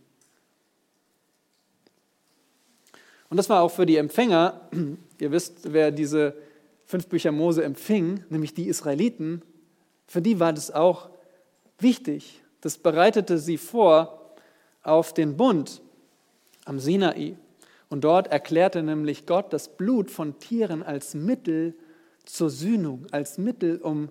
[3.28, 4.61] Und das war auch für die Empfänger,
[5.18, 6.35] ihr wisst, wer diese
[6.85, 9.42] fünf Bücher Mose empfing, nämlich die Israeliten,
[10.07, 11.09] für die war das auch
[11.78, 12.42] wichtig.
[12.61, 14.35] Das bereitete sie vor
[14.83, 15.81] auf den Bund
[16.66, 17.37] am Sinai.
[17.92, 21.74] Und dort erklärte nämlich Gott das Blut von Tieren als Mittel
[22.24, 24.09] zur Sühnung, als Mittel, um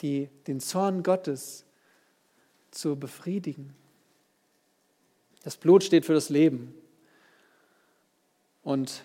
[0.00, 1.66] die, den Zorn Gottes
[2.70, 3.74] zu befriedigen.
[5.44, 6.74] Das Blut steht für das Leben.
[8.62, 9.02] Und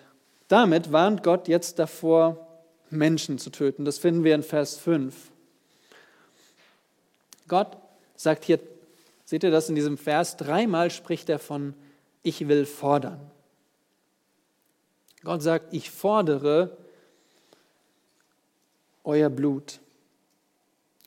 [0.48, 3.84] damit warnt Gott jetzt davor, Menschen zu töten.
[3.84, 5.30] Das finden wir in Vers 5.
[7.48, 7.76] Gott
[8.14, 8.60] sagt hier,
[9.26, 11.74] seht ihr das in diesem Vers, dreimal spricht er von,
[12.22, 13.20] ich will fordern.
[15.26, 16.76] Gott sagt, ich fordere
[19.02, 19.80] euer Blut.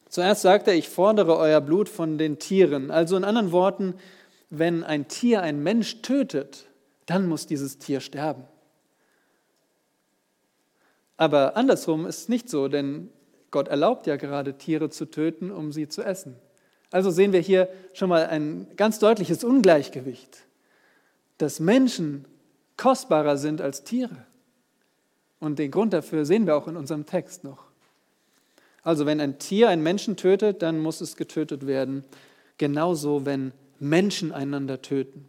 [0.09, 2.91] Zuerst sagt er, ich fordere euer Blut von den Tieren.
[2.91, 3.93] Also in anderen Worten,
[4.49, 6.65] wenn ein Tier einen Mensch tötet,
[7.05, 8.43] dann muss dieses Tier sterben.
[11.15, 13.09] Aber andersrum ist es nicht so, denn
[13.51, 16.35] Gott erlaubt ja gerade Tiere zu töten, um sie zu essen.
[16.91, 20.39] Also sehen wir hier schon mal ein ganz deutliches Ungleichgewicht,
[21.37, 22.25] dass Menschen
[22.79, 24.25] kostbarer sind als Tiere.
[25.39, 27.65] Und den Grund dafür sehen wir auch in unserem Text noch.
[28.83, 32.05] Also wenn ein Tier einen Menschen tötet, dann muss es getötet werden.
[32.57, 35.27] Genauso, wenn Menschen einander töten.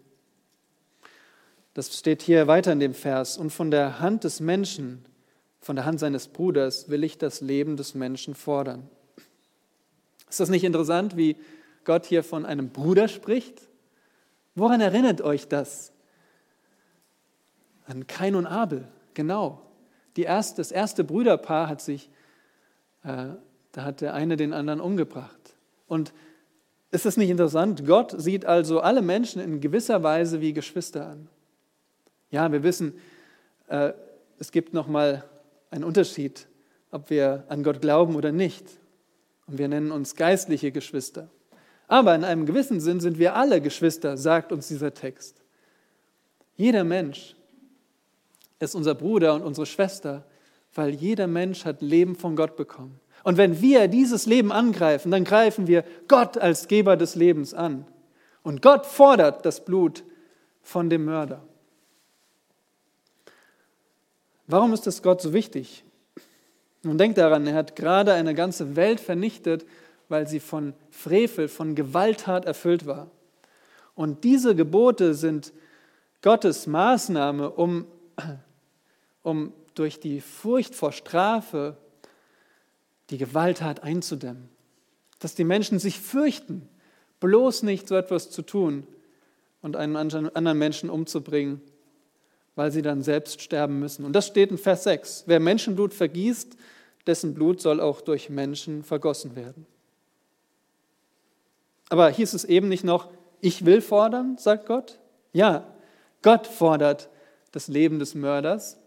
[1.75, 3.37] Das steht hier weiter in dem Vers.
[3.37, 5.05] Und von der Hand des Menschen,
[5.61, 8.89] von der Hand seines Bruders, will ich das Leben des Menschen fordern.
[10.29, 11.37] Ist das nicht interessant, wie
[11.85, 13.63] Gott hier von einem Bruder spricht?
[14.55, 15.93] Woran erinnert euch das?
[17.87, 19.62] An Kain und Abel, genau.
[20.16, 22.11] Erste, das erste Brüderpaar hat sich,
[23.05, 23.29] äh,
[23.73, 25.57] da hat der eine den anderen umgebracht.
[25.88, 26.12] Und
[26.90, 27.87] ist das nicht interessant?
[27.87, 31.29] Gott sieht also alle Menschen in gewisser Weise wie Geschwister an.
[32.31, 32.95] Ja, wir wissen,
[33.69, 33.93] äh,
[34.38, 35.25] es gibt nochmal
[35.71, 36.49] einen Unterschied,
[36.90, 38.66] ob wir an Gott glauben oder nicht.
[39.47, 41.29] Und wir nennen uns geistliche Geschwister.
[41.88, 45.43] Aber in einem gewissen Sinn sind wir alle Geschwister, sagt uns dieser Text.
[46.57, 47.35] Jeder Mensch
[48.61, 50.25] ist unser Bruder und unsere Schwester,
[50.75, 53.01] weil jeder Mensch hat Leben von Gott bekommen.
[53.25, 57.87] Und wenn wir dieses Leben angreifen, dann greifen wir Gott als Geber des Lebens an.
[58.42, 60.05] Und Gott fordert das Blut
[60.62, 61.42] von dem Mörder.
[64.46, 65.85] Warum ist das Gott so wichtig?
[66.83, 69.66] Nun denkt daran, er hat gerade eine ganze Welt vernichtet,
[70.09, 73.11] weil sie von Frevel, von Gewalttat erfüllt war.
[73.94, 75.53] Und diese Gebote sind
[76.23, 77.87] Gottes Maßnahme, um,
[79.22, 81.76] um durch die Furcht vor Strafe
[83.11, 84.48] die Gewalttat einzudämmen.
[85.18, 86.68] Dass die Menschen sich fürchten,
[87.20, 88.87] bloß nicht so etwas zu tun
[89.62, 91.61] und einen anderen Menschen umzubringen,
[92.56, 94.04] weil sie dann selbst sterben müssen.
[94.04, 95.24] Und das steht in Vers 6.
[95.26, 96.56] Wer Menschenblut vergießt,
[97.06, 99.66] dessen Blut soll auch durch Menschen vergossen werden.
[101.88, 104.98] Aber hieß es eben nicht noch, ich will fordern, sagt Gott?
[105.33, 105.66] Ja,
[106.22, 107.09] Gott fordert
[107.52, 108.78] das Leben des Mörders,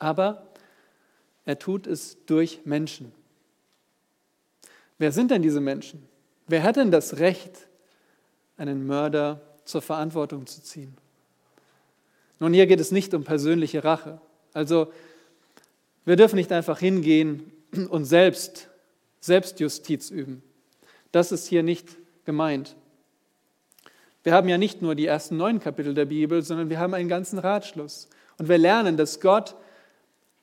[0.00, 0.48] aber
[1.44, 3.12] er tut es durch Menschen.
[4.98, 6.06] Wer sind denn diese Menschen?
[6.48, 7.68] Wer hat denn das Recht,
[8.56, 10.96] einen Mörder zur Verantwortung zu ziehen?
[12.40, 14.20] Nun, hier geht es nicht um persönliche Rache.
[14.52, 14.92] Also,
[16.04, 17.52] wir dürfen nicht einfach hingehen
[17.88, 18.68] und selbst
[19.20, 20.42] Selbstjustiz üben.
[21.12, 21.88] Das ist hier nicht
[22.24, 22.74] gemeint.
[24.22, 27.08] Wir haben ja nicht nur die ersten neun Kapitel der Bibel, sondern wir haben einen
[27.08, 28.08] ganzen Ratschluss.
[28.38, 29.54] Und wir lernen, dass Gott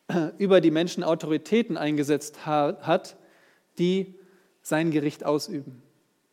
[0.38, 3.17] über die Menschen Autoritäten eingesetzt hat,
[3.78, 4.15] die
[4.62, 5.82] sein Gericht ausüben.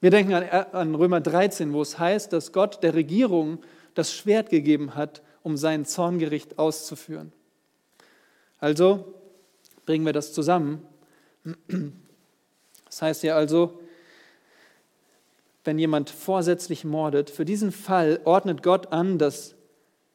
[0.00, 3.58] Wir denken an, Römer 13, wo es heißt, dass Gott der Regierung
[3.94, 7.32] das Schwert gegeben hat, um sein Zorngericht auszuführen.
[8.58, 9.14] Also
[9.86, 10.82] bringen wir das zusammen.
[12.86, 13.80] Das heißt ja also,
[15.64, 19.56] wenn jemand vorsätzlich mordet, für diesen Fall ordnet Gott an, dass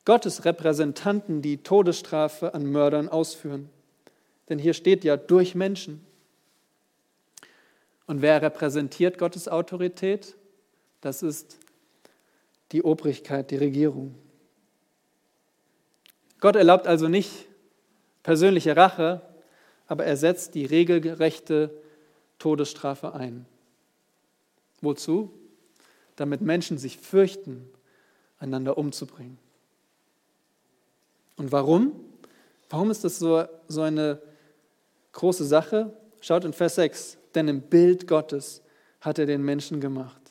[0.06, 3.70] Gottes Repräsentanten die Todesstrafe an Mördern ausführen.
[4.50, 6.06] Denn hier steht ja durch Menschen.
[8.08, 10.36] Und wer repräsentiert Gottes Autorität?
[11.02, 11.60] Das ist
[12.72, 14.16] die Obrigkeit, die Regierung.
[16.40, 17.48] Gott erlaubt also nicht
[18.24, 19.22] persönliche Rache,
[19.88, 21.72] aber er setzt die regelgerechte
[22.38, 23.46] Todesstrafe ein.
[24.82, 25.32] Wozu?
[26.16, 27.70] Damit Menschen sich fürchten,
[28.40, 29.38] einander umzubringen.
[31.40, 32.00] Und warum?
[32.70, 34.22] Warum ist das so, so eine
[35.14, 35.98] große Sache?
[36.22, 38.62] Schaut in Vers 6 denn im Bild Gottes
[39.02, 40.22] hat er den Menschen gemacht.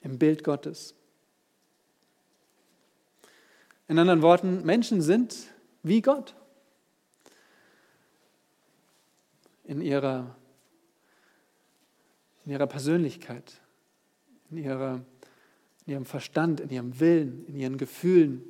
[0.00, 0.94] Im Bild Gottes.
[3.88, 5.36] In anderen Worten, Menschen sind
[5.82, 6.34] wie Gott.
[9.64, 10.36] In ihrer,
[12.44, 13.60] in ihrer Persönlichkeit,
[14.50, 15.04] in, ihrer,
[15.86, 18.42] in ihrem Verstand, in ihrem Willen, in ihren Gefühlen.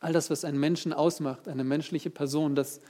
[0.00, 2.80] All das, was einen Menschen ausmacht, eine menschliche Person, das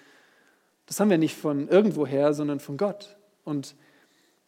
[0.91, 3.17] das haben wir nicht von irgendwoher, sondern von Gott.
[3.45, 3.77] Und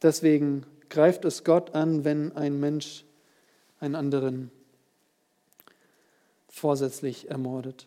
[0.03, 3.05] deswegen greift es Gott an, wenn ein Mensch
[3.79, 4.51] einen anderen
[6.49, 7.87] vorsätzlich ermordet.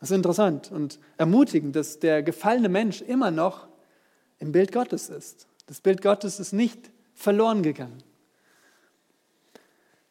[0.00, 3.68] Das ist interessant und ermutigend, dass der gefallene Mensch immer noch
[4.40, 5.46] im Bild Gottes ist.
[5.66, 8.02] Das Bild Gottes ist nicht verloren gegangen.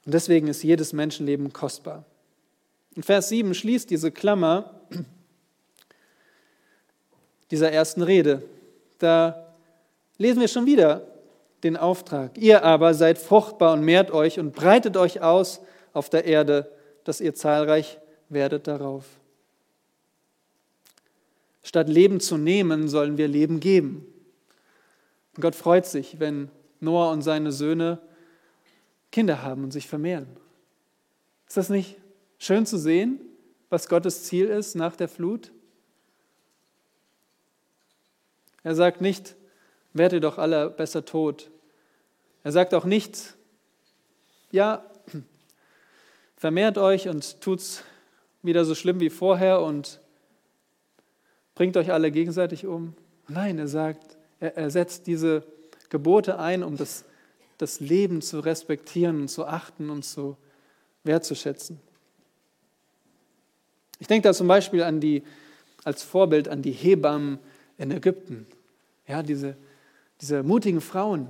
[0.05, 2.05] Und deswegen ist jedes Menschenleben kostbar.
[2.95, 4.81] In Vers 7 schließt diese Klammer
[7.51, 8.43] dieser ersten Rede.
[8.99, 9.53] Da
[10.17, 11.07] lesen wir schon wieder
[11.63, 12.37] den Auftrag.
[12.37, 15.61] Ihr aber seid fruchtbar und mehrt euch und breitet euch aus
[15.93, 16.71] auf der Erde,
[17.03, 19.05] dass ihr zahlreich werdet darauf.
[21.63, 24.05] Statt Leben zu nehmen, sollen wir Leben geben.
[25.35, 27.99] Und Gott freut sich, wenn Noah und seine Söhne
[29.11, 30.27] Kinder haben und sich vermehren.
[31.47, 31.97] Ist das nicht
[32.43, 33.21] schön zu sehen,
[33.69, 35.51] was Gottes Ziel ist nach der Flut?
[38.63, 39.35] Er sagt nicht,
[39.93, 41.49] werdet doch alle besser tot.
[42.43, 43.35] Er sagt auch nicht,
[44.51, 44.85] ja,
[46.35, 47.83] vermehrt euch und tut's
[48.41, 50.01] wieder so schlimm wie vorher und
[51.55, 52.93] bringt euch alle gegenseitig um.
[53.29, 55.43] Nein, er sagt, er, er setzt diese
[55.87, 57.05] Gebote ein, um das,
[57.57, 60.35] das Leben zu respektieren und zu achten und zu
[61.05, 61.79] wertzuschätzen.
[64.03, 65.23] Ich denke da zum Beispiel an die,
[65.85, 67.39] als Vorbild an die Hebammen
[67.77, 68.45] in Ägypten.
[69.07, 69.55] Ja, diese,
[70.19, 71.29] diese mutigen Frauen,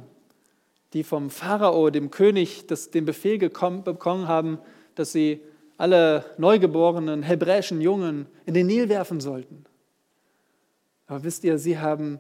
[0.93, 4.57] die vom Pharao, dem König, das, den Befehl gekommen, bekommen haben,
[4.95, 5.39] dass sie
[5.77, 9.65] alle neugeborenen hebräischen Jungen in den Nil werfen sollten.
[11.05, 12.19] Aber wisst ihr, sie haben,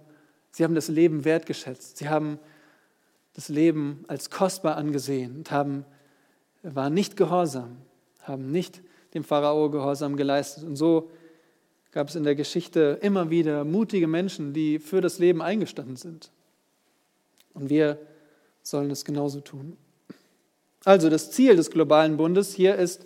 [0.51, 1.97] sie haben das Leben wertgeschätzt.
[1.97, 2.37] Sie haben
[3.33, 5.83] das Leben als kostbar angesehen und haben,
[6.61, 7.77] waren nicht gehorsam,
[8.21, 8.83] haben nicht
[9.13, 10.63] dem Pharao Gehorsam geleistet.
[10.63, 11.09] Und so
[11.91, 16.31] gab es in der Geschichte immer wieder mutige Menschen, die für das Leben eingestanden sind.
[17.53, 17.99] Und wir
[18.63, 19.77] sollen es genauso tun.
[20.83, 23.05] Also das Ziel des globalen Bundes hier ist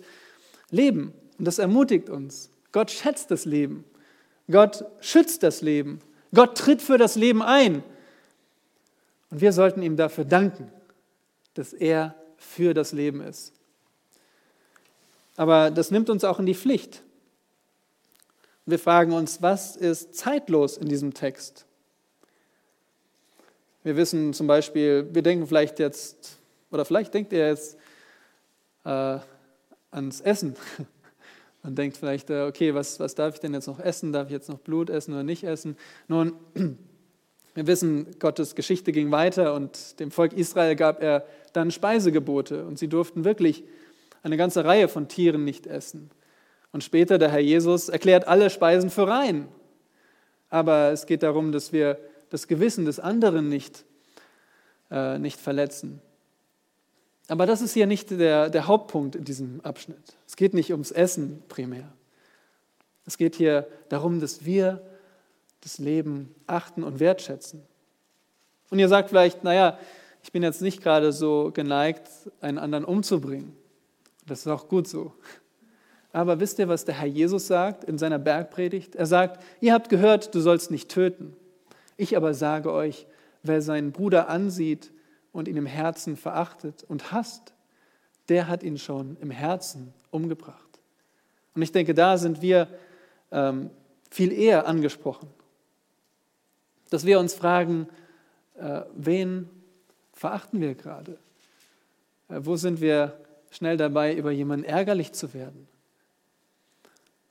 [0.70, 1.12] Leben.
[1.38, 2.50] Und das ermutigt uns.
[2.72, 3.84] Gott schätzt das Leben.
[4.50, 6.00] Gott schützt das Leben.
[6.34, 7.82] Gott tritt für das Leben ein.
[9.30, 10.70] Und wir sollten ihm dafür danken,
[11.54, 13.52] dass er für das Leben ist.
[15.38, 17.04] Aber das nimmt uns auch in die Pflicht.
[18.66, 21.64] Wir fragen uns, was ist zeitlos in diesem Text?
[23.84, 26.40] Wir wissen zum Beispiel, wir denken vielleicht jetzt,
[26.72, 27.78] oder vielleicht denkt ihr jetzt
[28.84, 29.18] äh,
[29.92, 30.56] ans Essen.
[31.62, 34.12] Man denkt vielleicht, äh, okay, was, was darf ich denn jetzt noch essen?
[34.12, 35.76] Darf ich jetzt noch Blut essen oder nicht essen?
[36.08, 36.32] Nun,
[37.54, 42.76] wir wissen, Gottes Geschichte ging weiter und dem Volk Israel gab er dann Speisegebote und
[42.76, 43.62] sie durften wirklich
[44.22, 46.10] eine ganze Reihe von Tieren nicht essen.
[46.72, 49.48] Und später der Herr Jesus erklärt alle Speisen für rein.
[50.50, 51.98] Aber es geht darum, dass wir
[52.30, 53.84] das Gewissen des anderen nicht,
[54.90, 56.00] äh, nicht verletzen.
[57.28, 60.16] Aber das ist hier nicht der, der Hauptpunkt in diesem Abschnitt.
[60.26, 61.92] Es geht nicht ums Essen primär.
[63.06, 64.82] Es geht hier darum, dass wir
[65.60, 67.62] das Leben achten und wertschätzen.
[68.70, 69.78] Und ihr sagt vielleicht, naja,
[70.22, 72.08] ich bin jetzt nicht gerade so geneigt,
[72.40, 73.56] einen anderen umzubringen.
[74.28, 75.12] Das ist auch gut so.
[76.12, 78.94] Aber wisst ihr, was der Herr Jesus sagt in seiner Bergpredigt?
[78.94, 81.36] Er sagt, ihr habt gehört, du sollst nicht töten.
[81.96, 83.06] Ich aber sage euch,
[83.42, 84.92] wer seinen Bruder ansieht
[85.32, 87.52] und ihn im Herzen verachtet und hasst,
[88.28, 90.80] der hat ihn schon im Herzen umgebracht.
[91.54, 92.68] Und ich denke, da sind wir
[93.30, 93.70] ähm,
[94.10, 95.28] viel eher angesprochen.
[96.90, 97.88] Dass wir uns fragen,
[98.56, 99.48] äh, wen
[100.12, 101.18] verachten wir gerade?
[102.28, 103.18] Äh, wo sind wir
[103.50, 105.68] schnell dabei, über jemanden ärgerlich zu werden?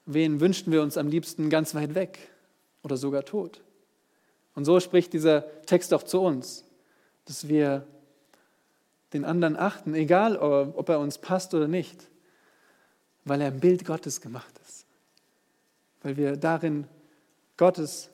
[0.06, 2.19] Wen wünschten wir uns am liebsten ganz weit weg
[2.84, 3.62] oder sogar tot?
[4.56, 6.65] Und so spricht dieser Text auch zu uns,
[7.25, 7.86] dass wir
[9.13, 12.10] den anderen achten, egal ob er uns passt oder nicht,
[13.25, 14.86] weil er im Bild Gottes gemacht ist,
[16.01, 16.88] weil wir darin
[17.58, 18.10] Gottes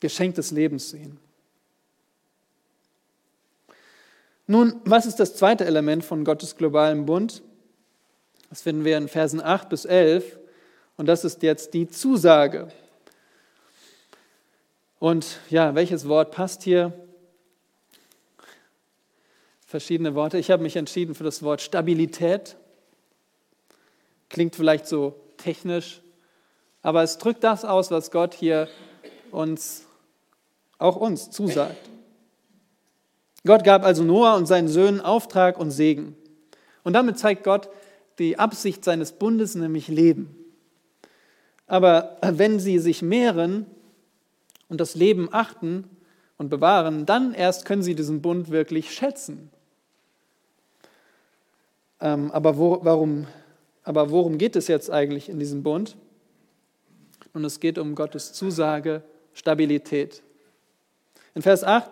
[0.00, 1.18] Geschenk des Lebens sehen.
[4.50, 7.42] Nun, was ist das zweite Element von Gottes globalem Bund?
[8.48, 10.38] Das finden wir in Versen 8 bis 11
[10.96, 12.72] und das ist jetzt die Zusage.
[14.98, 16.94] Und ja, welches Wort passt hier?
[19.66, 20.38] Verschiedene Worte.
[20.38, 22.56] Ich habe mich entschieden für das Wort Stabilität.
[24.30, 26.00] Klingt vielleicht so technisch,
[26.80, 28.66] aber es drückt das aus, was Gott hier
[29.30, 29.84] uns,
[30.78, 31.76] auch uns zusagt.
[33.48, 36.14] Gott gab also Noah und seinen Söhnen Auftrag und Segen.
[36.84, 37.70] Und damit zeigt Gott
[38.18, 40.36] die Absicht seines Bundes, nämlich Leben.
[41.66, 43.64] Aber wenn sie sich mehren
[44.68, 45.84] und das Leben achten
[46.36, 49.48] und bewahren, dann erst können sie diesen Bund wirklich schätzen.
[52.02, 53.28] Ähm, aber, wo, warum,
[53.82, 55.96] aber worum geht es jetzt eigentlich in diesem Bund?
[57.32, 60.22] Und es geht um Gottes Zusage, Stabilität.
[61.34, 61.90] In Vers 8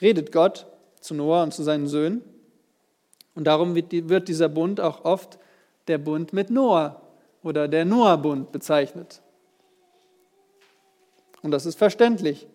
[0.00, 0.66] redet Gott
[1.00, 2.22] zu Noah und zu seinen Söhnen.
[3.34, 5.38] Und darum wird dieser Bund auch oft
[5.86, 7.00] der Bund mit Noah
[7.42, 9.22] oder der Noah-Bund bezeichnet.
[11.42, 12.46] Und das ist verständlich,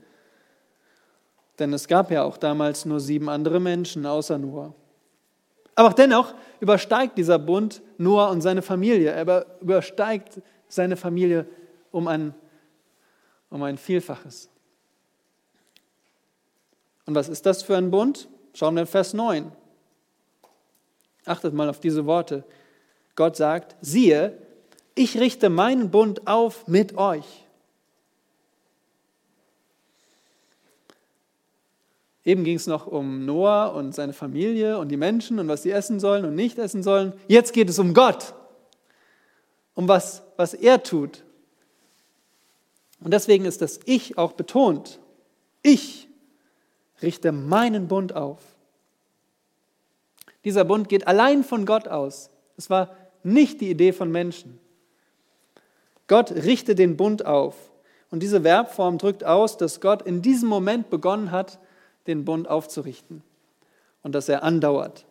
[1.60, 4.74] denn es gab ja auch damals nur sieben andere Menschen außer Noah.
[5.76, 9.12] Aber dennoch übersteigt dieser Bund Noah und seine Familie.
[9.12, 11.48] Er übersteigt seine Familie
[11.92, 12.36] um ein,
[13.50, 14.50] um ein Vielfaches.
[17.06, 18.28] Und was ist das für ein Bund?
[18.54, 19.52] Schauen wir in Vers 9.
[21.26, 22.44] Achtet mal auf diese Worte.
[23.16, 24.38] Gott sagt, siehe,
[24.96, 27.26] ich richte meinen Bund auf mit euch.
[32.26, 35.72] Eben ging es noch um Noah und seine Familie und die Menschen und was sie
[35.72, 37.14] essen sollen und nicht essen sollen.
[37.28, 38.34] Jetzt geht es um Gott,
[39.74, 41.24] um was, was er tut.
[43.02, 45.00] Und deswegen ist das Ich auch betont.
[45.64, 46.08] Ich
[47.04, 48.40] richte meinen Bund auf.
[50.46, 52.30] Dieser Bund geht allein von Gott aus.
[52.58, 54.60] Es war nicht die Idee von Menschen.
[56.08, 57.56] Gott richte den Bund auf.
[58.12, 61.60] Und diese Verbform drückt aus, dass Gott in diesem Moment begonnen hat,
[62.06, 63.24] den Bund aufzurichten
[64.04, 65.06] und dass er andauert.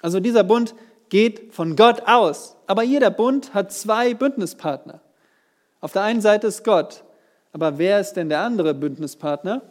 [0.00, 0.74] Also dieser Bund
[1.08, 2.56] geht von Gott aus.
[2.66, 5.00] Aber jeder Bund hat zwei Bündnispartner.
[5.80, 7.04] Auf der einen Seite ist Gott.
[7.52, 9.62] Aber wer ist denn der andere Bündnispartner?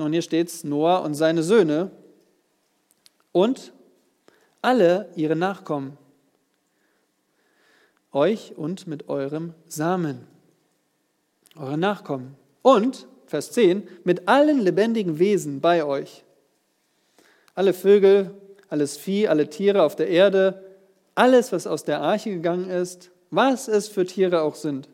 [0.00, 1.90] Nun, hier steht es Noah und seine Söhne
[3.32, 3.74] und
[4.62, 5.98] alle ihre Nachkommen.
[8.10, 10.26] euch und mit eurem Samen,
[11.54, 12.34] eure Nachkommen.
[12.62, 16.24] Und, Vers 10, mit allen lebendigen Wesen bei euch.
[17.54, 18.34] Alle Vögel,
[18.70, 20.64] alles Vieh, alle Tiere auf der Erde,
[21.14, 24.88] alles, was aus der Arche gegangen ist, was es für Tiere auch sind.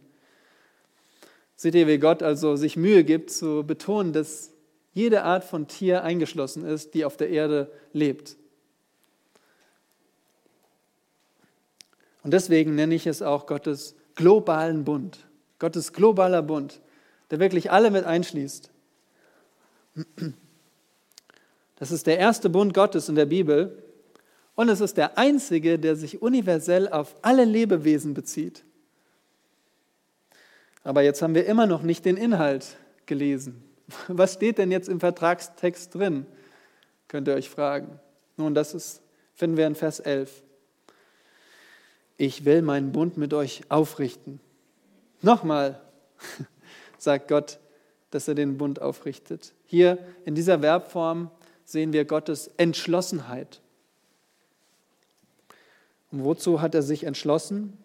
[1.55, 4.51] Seht ihr, wie Gott also sich Mühe gibt zu betonen, dass
[4.97, 8.35] jede Art von Tier eingeschlossen ist, die auf der Erde lebt.
[12.23, 15.27] Und deswegen nenne ich es auch Gottes globalen Bund.
[15.59, 16.81] Gottes globaler Bund,
[17.31, 18.71] der wirklich alle mit einschließt.
[21.79, 23.83] Das ist der erste Bund Gottes in der Bibel
[24.55, 28.65] und es ist der einzige, der sich universell auf alle Lebewesen bezieht.
[30.85, 33.66] Aber jetzt haben wir immer noch nicht den Inhalt gelesen.
[34.09, 36.27] Was steht denn jetzt im Vertragstext drin?
[37.09, 38.01] Könnt ihr euch fragen.
[38.37, 39.03] Nun, das ist,
[39.35, 40.43] finden wir in Vers 11.
[42.19, 44.41] Ich will meinen Bund mit euch aufrichten.
[45.23, 45.81] Nochmal
[46.99, 47.59] sagt Gott,
[48.11, 49.53] dass er den Bund aufrichtet.
[49.67, 51.31] Hier in dieser Verbform
[51.65, 53.61] sehen wir Gottes Entschlossenheit.
[56.11, 57.77] Und wozu hat er sich entschlossen?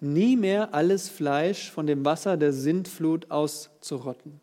[0.00, 4.40] Nie mehr alles Fleisch von dem Wasser der Sintflut auszurotten.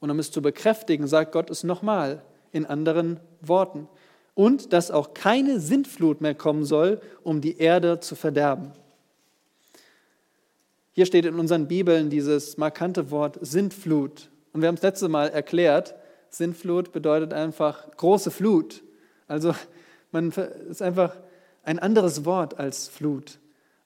[0.00, 2.22] Und um es zu bekräftigen, sagt Gott es nochmal
[2.52, 3.88] in anderen Worten.
[4.34, 8.72] Und dass auch keine Sintflut mehr kommen soll, um die Erde zu verderben.
[10.92, 14.30] Hier steht in unseren Bibeln dieses markante Wort Sintflut.
[14.52, 15.94] Und wir haben es letzte Mal erklärt,
[16.30, 18.82] Sintflut bedeutet einfach große Flut.
[19.26, 19.54] Also
[20.10, 21.16] man ist einfach
[21.62, 23.38] ein anderes Wort als Flut.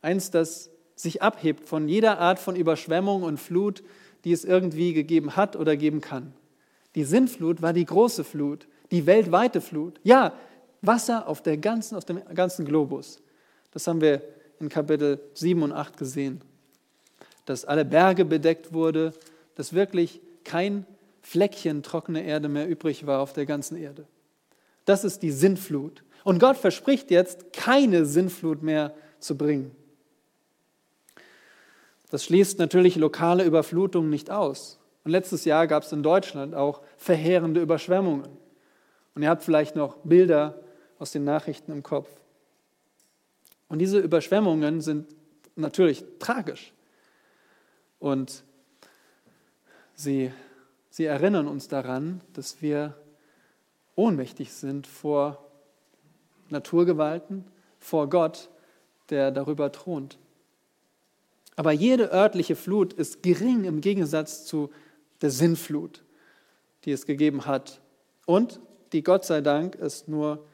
[0.03, 3.83] Eins, das sich abhebt von jeder Art von Überschwemmung und Flut,
[4.25, 6.33] die es irgendwie gegeben hat oder geben kann.
[6.95, 9.99] Die Sintflut war die große Flut, die weltweite Flut.
[10.03, 10.35] Ja,
[10.83, 13.21] Wasser auf, der ganzen, auf dem ganzen Globus.
[13.73, 14.23] Das haben wir
[14.61, 16.41] in Kapitel 7 und 8 gesehen.
[17.47, 19.13] Dass alle Berge bedeckt wurde,
[19.55, 20.87] dass wirklich kein
[21.23, 24.07] Fleckchen trockene Erde mehr übrig war auf der ganzen Erde.
[24.85, 26.03] Das ist die Sintflut.
[26.25, 29.71] Und Gott verspricht jetzt, keine Sintflut mehr zu bringen.
[32.13, 34.79] Das schließt natürlich lokale Überflutungen nicht aus.
[35.03, 38.29] Und letztes Jahr gab es in Deutschland auch verheerende Überschwemmungen.
[39.15, 40.61] Und ihr habt vielleicht noch Bilder
[41.01, 42.09] aus den Nachrichten im Kopf.
[43.69, 45.09] Und diese Überschwemmungen sind
[45.57, 46.73] natürlich tragisch.
[47.99, 48.45] Und
[49.95, 50.31] sie
[50.95, 52.95] Sie erinnern uns daran, dass wir
[53.97, 55.43] ohnmächtig sind vor
[56.51, 57.47] Naturgewalten,
[57.81, 58.51] vor Gott,
[59.09, 60.19] der darüber thront.
[61.57, 64.71] Aber jede örtliche Flut ist gering im Gegensatz zu
[65.21, 66.03] der Sinnflut,
[66.85, 67.81] die es gegeben hat
[68.27, 68.61] und
[68.93, 70.45] die Gott sei Dank es nur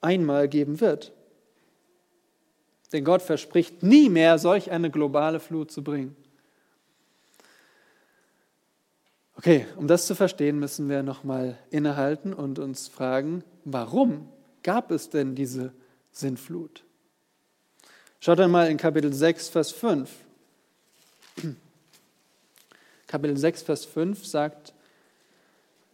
[0.00, 1.12] einmal geben wird.
[2.92, 6.16] Denn Gott verspricht nie mehr solch eine globale Flut zu bringen.
[9.36, 14.28] Okay, um das zu verstehen, müssen wir nochmal innehalten und uns fragen, warum
[14.62, 15.72] gab es denn diese
[16.12, 16.84] Sintflut?
[18.20, 20.08] Schaut einmal in Kapitel 6, Vers 5.
[23.06, 24.72] Kapitel 6, Vers 5 sagt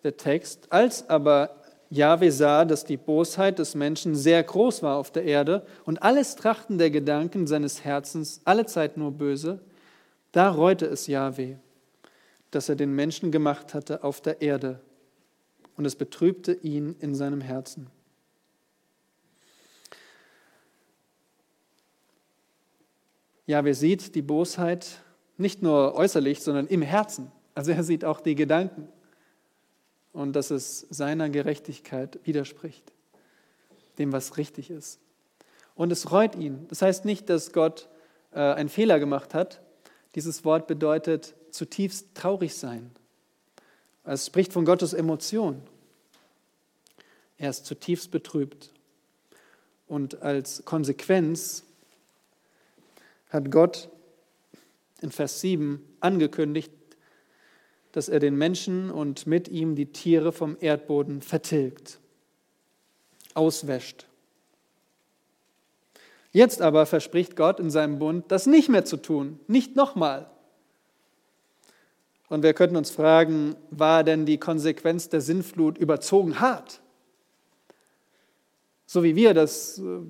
[0.03, 1.57] der Text, als aber
[1.91, 6.36] Jahwe sah, dass die Bosheit des Menschen sehr groß war auf der Erde und alles
[6.36, 9.61] Trachten der Gedanken seines Herzens allezeit nur böse,
[10.32, 11.59] da reute es Jahwe
[12.51, 14.80] das er den Menschen gemacht hatte auf der Erde,
[15.76, 17.86] und es betrübte ihn in seinem Herzen.
[23.47, 25.01] Ja, wer sieht die Bosheit
[25.41, 27.32] nicht nur äußerlich, sondern im Herzen.
[27.55, 28.88] Also er sieht auch die Gedanken
[30.12, 32.93] und dass es seiner Gerechtigkeit widerspricht,
[33.99, 35.01] dem, was richtig ist.
[35.74, 36.66] Und es reut ihn.
[36.68, 37.88] Das heißt nicht, dass Gott
[38.32, 39.61] äh, einen Fehler gemacht hat.
[40.14, 42.91] Dieses Wort bedeutet zutiefst traurig sein.
[44.05, 45.62] Es spricht von Gottes Emotion.
[47.38, 48.70] Er ist zutiefst betrübt.
[49.86, 51.64] Und als Konsequenz
[53.30, 53.88] hat Gott
[55.03, 56.73] in Vers 7 angekündigt,
[57.93, 61.99] dass er den Menschen und mit ihm die Tiere vom Erdboden vertilgt,
[63.35, 64.07] auswäscht.
[66.33, 70.31] Jetzt aber verspricht Gott in seinem Bund, das nicht mehr zu tun, nicht nochmal.
[72.29, 76.81] Und wir könnten uns fragen, war denn die Konsequenz der Sinnflut überzogen hart?
[78.87, 80.01] So wie wir das äh,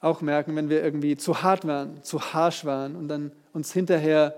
[0.00, 4.34] auch merken, wenn wir irgendwie zu hart waren, zu harsch waren und dann uns hinterher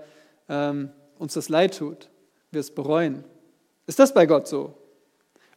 [0.49, 2.09] ähm, uns das leid tut,
[2.51, 3.23] wir es bereuen.
[3.87, 4.77] Ist das bei Gott so?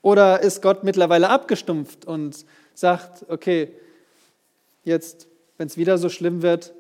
[0.02, 2.44] Oder ist Gott mittlerweile abgestumpft und
[2.74, 3.72] sagt, okay,
[4.84, 5.26] jetzt,
[5.57, 6.72] wenn es wieder so schlimm wird,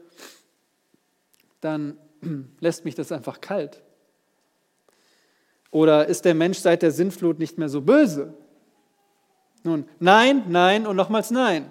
[1.60, 1.98] dann
[2.60, 3.82] lässt mich das einfach kalt.
[5.72, 8.34] Oder ist der Mensch seit der Sintflut nicht mehr so böse?
[9.64, 11.70] Nun, nein, nein und nochmals nein.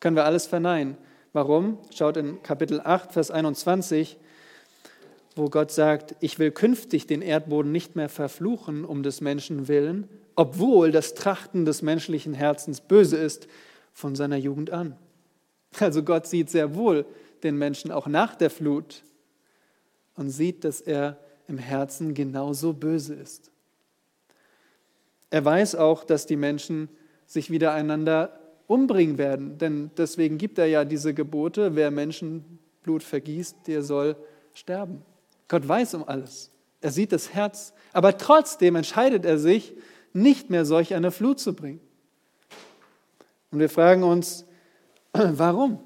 [0.00, 0.96] Können wir alles verneinen.
[1.32, 1.78] Warum?
[1.94, 4.18] Schaut in Kapitel 8, Vers 21,
[5.34, 10.08] wo Gott sagt, ich will künftig den Erdboden nicht mehr verfluchen um des Menschen willen,
[10.34, 13.48] obwohl das Trachten des menschlichen Herzens böse ist
[13.92, 14.96] von seiner Jugend an.
[15.78, 17.04] Also Gott sieht sehr wohl
[17.42, 19.02] den Menschen auch nach der Flut
[20.14, 21.18] und sieht, dass er
[21.48, 23.50] im Herzen genauso böse ist.
[25.30, 26.88] Er weiß auch, dass die Menschen
[27.26, 33.66] sich wieder einander umbringen werden, denn deswegen gibt er ja diese Gebote, wer Menschenblut vergießt,
[33.66, 34.16] der soll
[34.54, 35.02] sterben.
[35.48, 36.50] Gott weiß um alles.
[36.80, 39.74] Er sieht das Herz, aber trotzdem entscheidet er sich,
[40.12, 41.80] nicht mehr solch eine Flut zu bringen.
[43.50, 44.46] Und wir fragen uns,
[45.12, 45.78] warum?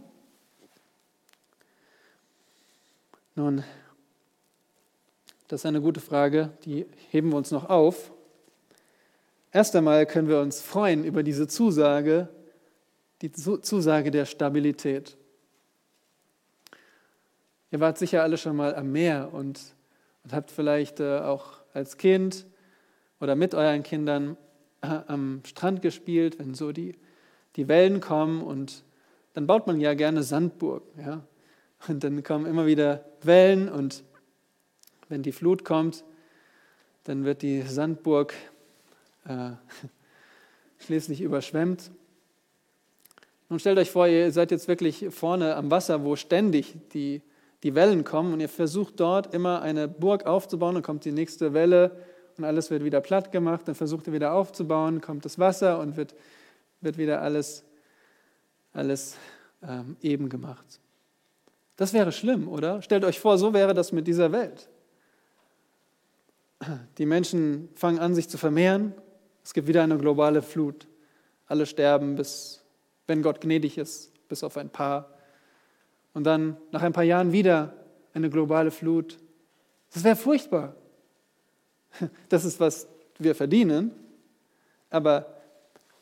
[3.34, 3.64] Nun,
[5.48, 8.12] das ist eine gute Frage, die heben wir uns noch auf.
[9.52, 12.28] Erst einmal können wir uns freuen über diese Zusage,
[13.22, 15.16] die Zusage der Stabilität.
[17.70, 19.60] Ihr wart sicher alle schon mal am Meer und,
[20.24, 22.46] und habt vielleicht äh, auch als Kind
[23.20, 24.36] oder mit euren Kindern
[24.80, 26.96] äh, am Strand gespielt, wenn so die,
[27.56, 28.84] die Wellen kommen und
[29.34, 30.88] dann baut man ja gerne Sandburgen.
[30.98, 31.22] Ja?
[31.88, 34.02] Und dann kommen immer wieder Wellen und
[35.08, 36.04] wenn die Flut kommt,
[37.04, 38.34] dann wird die Sandburg
[39.26, 39.50] äh,
[40.78, 41.90] schließlich überschwemmt.
[43.50, 47.20] Nun stellt euch vor, ihr seid jetzt wirklich vorne am Wasser, wo ständig die,
[47.64, 51.52] die Wellen kommen und ihr versucht dort immer eine Burg aufzubauen, dann kommt die nächste
[51.52, 51.96] Welle
[52.38, 55.96] und alles wird wieder platt gemacht, dann versucht ihr wieder aufzubauen, kommt das Wasser und
[55.96, 56.14] wird,
[56.80, 57.64] wird wieder alles,
[58.72, 59.16] alles
[59.66, 60.78] ähm, eben gemacht.
[61.74, 62.82] Das wäre schlimm, oder?
[62.82, 64.68] Stellt euch vor, so wäre das mit dieser Welt.
[66.98, 68.94] Die Menschen fangen an, sich zu vermehren.
[69.42, 70.86] Es gibt wieder eine globale Flut.
[71.46, 72.59] Alle sterben, bis,
[73.10, 75.10] wenn Gott gnädig ist, bis auf ein paar.
[76.14, 77.74] Und dann nach ein paar Jahren wieder
[78.14, 79.18] eine globale Flut.
[79.92, 80.76] Das wäre furchtbar.
[82.28, 82.86] Das ist, was
[83.18, 83.90] wir verdienen.
[84.90, 85.26] Aber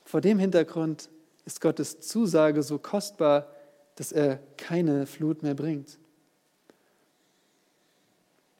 [0.05, 1.09] vor dem Hintergrund
[1.47, 3.47] ist Gottes Zusage so kostbar,
[3.95, 5.99] dass er keine Flut mehr bringt.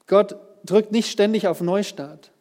[0.07, 0.35] Gott
[0.65, 2.31] drückt nicht ständig auf Neustart.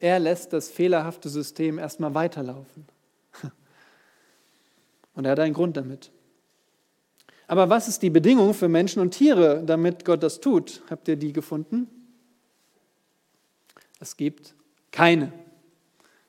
[0.00, 2.86] Er lässt das fehlerhafte System erstmal weiterlaufen.
[5.18, 6.12] Und er hat einen Grund damit.
[7.48, 10.80] Aber was ist die Bedingung für Menschen und Tiere, damit Gott das tut?
[10.88, 11.88] Habt ihr die gefunden?
[13.98, 14.54] Es gibt
[14.92, 15.32] keine.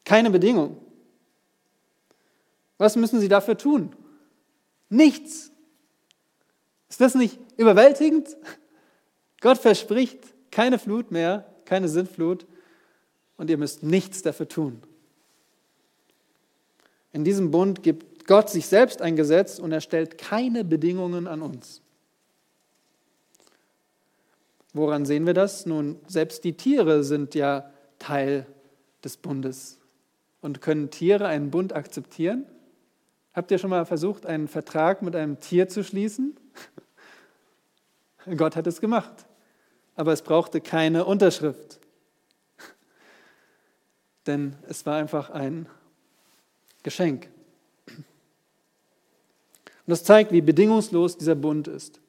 [0.05, 0.77] Keine Bedingung.
[2.79, 3.95] Was müssen sie dafür tun?
[4.89, 5.51] Nichts.
[6.89, 8.35] Ist das nicht überwältigend?
[9.39, 10.17] Gott verspricht,
[10.49, 12.47] keine Flut mehr, keine Sintflut
[13.37, 14.81] und ihr müsst nichts dafür tun.
[17.13, 21.41] In diesem Bund gibt Gott sich selbst ein Gesetz und er stellt keine Bedingungen an
[21.41, 21.81] uns.
[24.71, 25.65] Woran sehen wir das?
[25.65, 28.45] Nun, selbst die Tiere sind ja Teil
[29.03, 29.79] des Bundes.
[30.39, 32.45] Und können Tiere einen Bund akzeptieren?
[33.33, 36.37] Habt ihr schon mal versucht, einen Vertrag mit einem Tier zu schließen?
[38.37, 39.25] Gott hat es gemacht
[39.99, 41.81] aber es brauchte keine Unterschrift.
[44.27, 45.67] Denn es war einfach ein
[46.83, 47.29] Geschenk.
[49.89, 51.99] Und das zeigt, wie bedingungslos dieser Bund ist.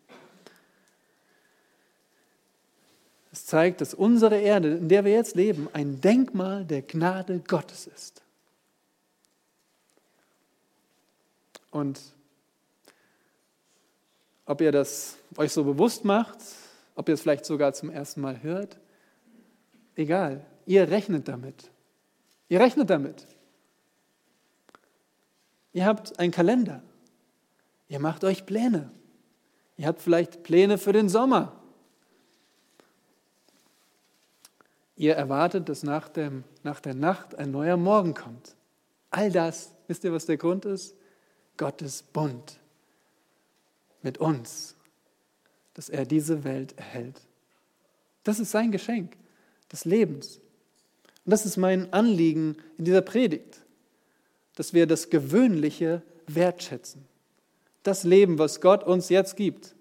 [3.32, 7.86] Es zeigt, dass unsere Erde, in der wir jetzt leben, ein Denkmal der Gnade Gottes
[7.86, 8.20] ist.
[11.70, 11.98] Und
[14.44, 16.36] ob ihr das euch so bewusst macht,
[16.96, 18.76] ob ihr es vielleicht sogar zum ersten Mal hört.
[19.96, 21.70] Egal, ihr rechnet damit.
[22.50, 23.26] Ihr rechnet damit.
[25.72, 26.82] Ihr habt einen Kalender.
[27.90, 28.90] Ihr macht euch Pläne.
[29.76, 31.60] Ihr habt vielleicht Pläne für den Sommer.
[34.96, 38.54] Ihr erwartet, dass nach, dem, nach der Nacht ein neuer Morgen kommt.
[39.10, 40.96] All das, wisst ihr, was der Grund ist?
[41.58, 42.58] Gottes Bund
[44.00, 44.76] mit uns
[45.80, 47.22] dass er diese Welt erhält.
[48.24, 49.16] Das ist sein Geschenk
[49.72, 50.40] des Lebens.
[51.24, 53.62] Und das ist mein Anliegen in dieser Predigt,
[54.56, 57.06] dass wir das Gewöhnliche wertschätzen.
[57.82, 59.74] Das Leben, was Gott uns jetzt gibt.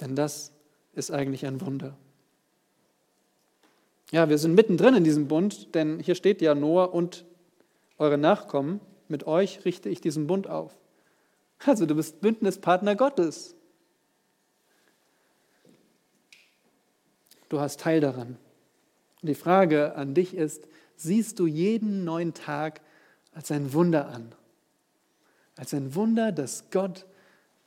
[0.00, 0.52] Denn das
[0.92, 1.96] ist eigentlich ein Wunder.
[4.10, 7.24] Ja, wir sind mittendrin in diesem Bund, denn hier steht ja Noah und
[7.98, 8.80] eure Nachkommen.
[9.06, 10.74] mit euch richte ich diesen Bund auf.
[11.66, 13.54] Also du bist Bündnispartner Gottes.
[17.48, 18.38] Du hast Teil daran.
[19.22, 22.80] Und die Frage an dich ist, siehst du jeden neuen Tag
[23.32, 24.34] als ein Wunder an?
[25.56, 27.06] Als ein Wunder, dass Gott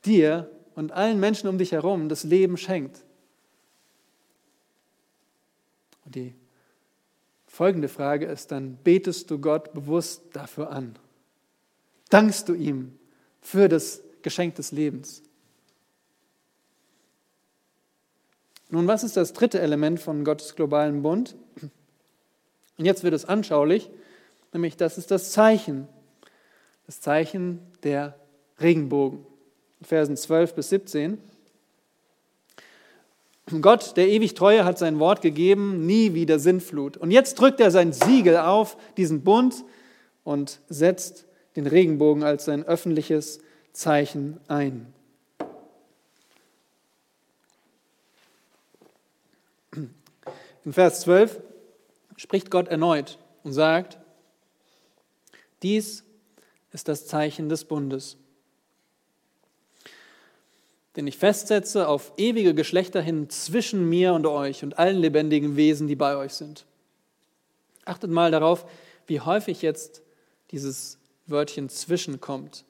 [0.04, 3.04] dir und allen Menschen um dich herum das Leben schenkt.
[6.04, 6.34] Und die
[7.46, 10.96] folgende Frage ist dann, betest du Gott bewusst dafür an?
[12.10, 12.98] Dankst du ihm
[13.40, 15.22] für das Geschenk des Lebens?
[18.70, 21.34] Nun, was ist das dritte Element von Gottes globalen Bund?
[22.76, 23.90] Und jetzt wird es anschaulich,
[24.52, 25.88] nämlich das ist das Zeichen,
[26.88, 28.18] das Zeichen der
[28.60, 29.24] Regenbogen.
[29.82, 31.18] Versen 12 bis 17.
[33.60, 36.96] Gott, der ewig Treue, hat sein Wort gegeben, nie wieder Sintflut.
[36.96, 39.64] Und jetzt drückt er sein Siegel auf diesen Bund
[40.24, 41.26] und setzt
[41.56, 43.40] den Regenbogen als sein öffentliches
[43.72, 44.92] Zeichen ein.
[50.64, 51.38] In Vers 12
[52.16, 53.98] spricht Gott erneut und sagt,
[55.62, 56.04] dies
[56.72, 58.16] ist das Zeichen des Bundes,
[60.96, 65.88] den ich festsetze auf ewige Geschlechter hin zwischen mir und euch und allen lebendigen Wesen,
[65.88, 66.66] die bei euch sind.
[67.84, 68.68] Achtet mal darauf,
[69.06, 70.02] wie häufig jetzt
[70.50, 72.64] dieses Wörtchen zwischen kommt.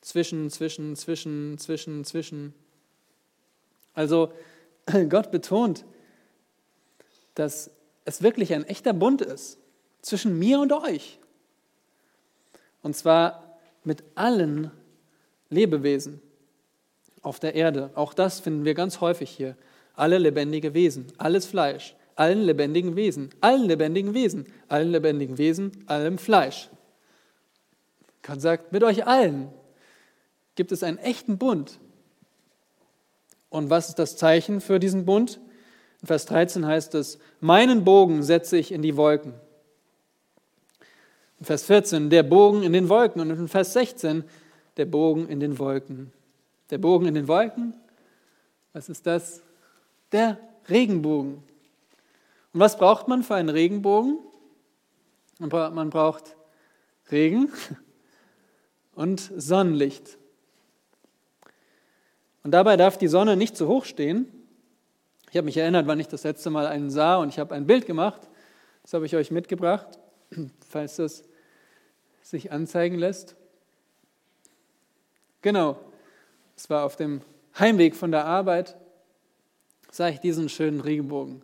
[0.00, 2.54] Zwischen, zwischen, zwischen, zwischen, zwischen.
[3.94, 4.32] Also
[5.08, 5.84] Gott betont,
[7.34, 7.70] dass
[8.04, 9.58] es wirklich ein echter Bund ist
[10.02, 11.18] zwischen mir und euch.
[12.82, 14.70] Und zwar mit allen
[15.50, 16.20] Lebewesen
[17.22, 17.90] auf der Erde.
[17.94, 19.56] Auch das finden wir ganz häufig hier.
[19.94, 26.18] Alle lebendige Wesen, alles Fleisch, allen lebendigen Wesen, allen lebendigen Wesen, allen lebendigen Wesen, allem
[26.18, 26.68] Fleisch.
[28.22, 29.48] Gott sagt, mit euch allen
[30.54, 31.78] gibt es einen echten Bund.
[33.48, 35.40] Und was ist das Zeichen für diesen Bund?
[36.02, 39.34] In Vers 13 heißt es, meinen Bogen setze ich in die Wolken.
[41.38, 43.20] In Vers 14, der Bogen in den Wolken.
[43.20, 44.24] Und in Vers 16,
[44.76, 46.12] der Bogen in den Wolken.
[46.70, 47.74] Der Bogen in den Wolken,
[48.72, 49.42] was ist das?
[50.12, 51.42] Der Regenbogen.
[52.52, 54.18] Und was braucht man für einen Regenbogen?
[55.38, 56.36] Man braucht
[57.10, 57.50] Regen
[58.94, 60.18] und Sonnenlicht.
[62.42, 64.32] Und dabei darf die Sonne nicht zu hoch stehen,
[65.30, 67.66] ich habe mich erinnert, wann ich das letzte Mal einen sah und ich habe ein
[67.66, 68.28] Bild gemacht.
[68.82, 69.98] Das habe ich euch mitgebracht,
[70.68, 71.24] falls das
[72.22, 73.36] sich anzeigen lässt.
[75.40, 75.78] Genau,
[76.56, 77.22] es war auf dem
[77.58, 78.76] Heimweg von der Arbeit,
[79.90, 81.42] sah ich diesen schönen Regenbogen.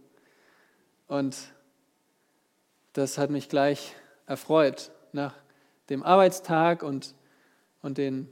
[1.06, 1.36] Und
[2.92, 3.94] das hat mich gleich
[4.26, 5.34] erfreut nach
[5.90, 7.14] dem Arbeitstag und,
[7.82, 8.28] und den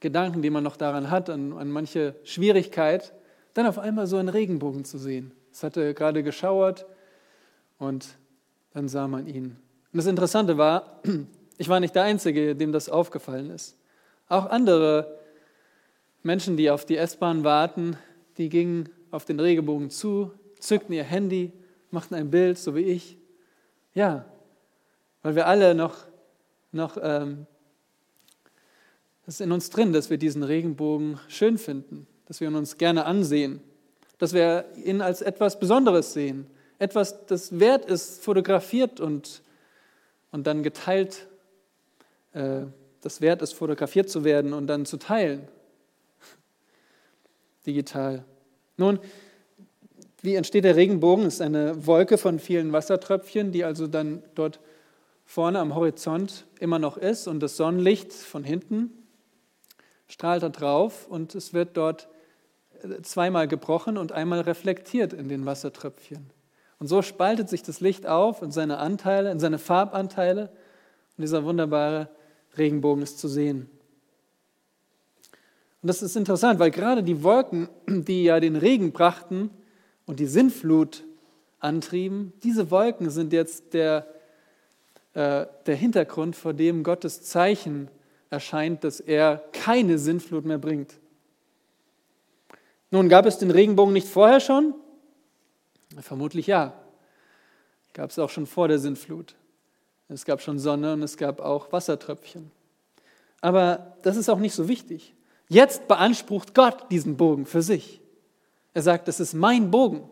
[0.00, 3.12] Gedanken, die man noch daran hat, an, an manche Schwierigkeit
[3.54, 5.32] dann auf einmal so einen Regenbogen zu sehen.
[5.50, 6.86] Es hatte gerade geschauert
[7.78, 8.17] und
[8.78, 9.56] dann sah man ihn.
[9.92, 11.02] Und das Interessante war,
[11.58, 13.76] ich war nicht der Einzige, dem das aufgefallen ist.
[14.28, 15.18] Auch andere
[16.22, 17.96] Menschen, die auf die S-Bahn warten,
[18.36, 21.52] die gingen auf den Regenbogen zu, zückten ihr Handy,
[21.90, 23.18] machten ein Bild, so wie ich.
[23.94, 24.24] Ja,
[25.22, 25.96] weil wir alle noch,
[26.70, 27.46] noch ähm,
[29.26, 32.76] das ist in uns drin, dass wir diesen Regenbogen schön finden dass wir ihn uns
[32.76, 33.60] gerne ansehen,
[34.18, 36.46] dass wir ihn als etwas Besonderes sehen,
[36.78, 39.42] etwas, das wert ist, fotografiert und,
[40.30, 41.26] und dann geteilt,
[42.32, 42.62] äh,
[43.00, 45.48] das wert ist, fotografiert zu werden und dann zu teilen,
[47.66, 48.24] digital.
[48.76, 48.98] Nun,
[50.22, 51.26] wie entsteht der Regenbogen?
[51.26, 54.60] Es ist eine Wolke von vielen Wassertröpfchen, die also dann dort
[55.24, 58.90] vorne am Horizont immer noch ist und das Sonnenlicht von hinten
[60.08, 62.08] strahlt da drauf und es wird dort
[63.02, 66.30] zweimal gebrochen und einmal reflektiert in den Wassertröpfchen.
[66.78, 70.50] Und so spaltet sich das Licht auf in seine Anteile, in seine Farbanteile
[71.16, 72.08] und dieser wunderbare
[72.56, 73.68] Regenbogen ist zu sehen.
[75.82, 79.50] Und das ist interessant, weil gerade die Wolken, die ja den Regen brachten
[80.06, 81.04] und die Sintflut
[81.60, 84.06] antrieben, diese Wolken sind jetzt der,
[85.14, 87.88] äh, der Hintergrund, vor dem Gottes Zeichen
[88.30, 90.94] erscheint, dass er keine Sintflut mehr bringt.
[92.90, 94.74] Nun, gab es den Regenbogen nicht vorher schon?
[96.00, 96.74] Vermutlich ja.
[97.92, 99.34] Gab es auch schon vor der Sintflut.
[100.08, 102.50] Es gab schon Sonne und es gab auch Wassertröpfchen.
[103.40, 105.14] Aber das ist auch nicht so wichtig.
[105.48, 108.00] Jetzt beansprucht Gott diesen Bogen für sich.
[108.74, 110.08] Er sagt, das ist mein Bogen.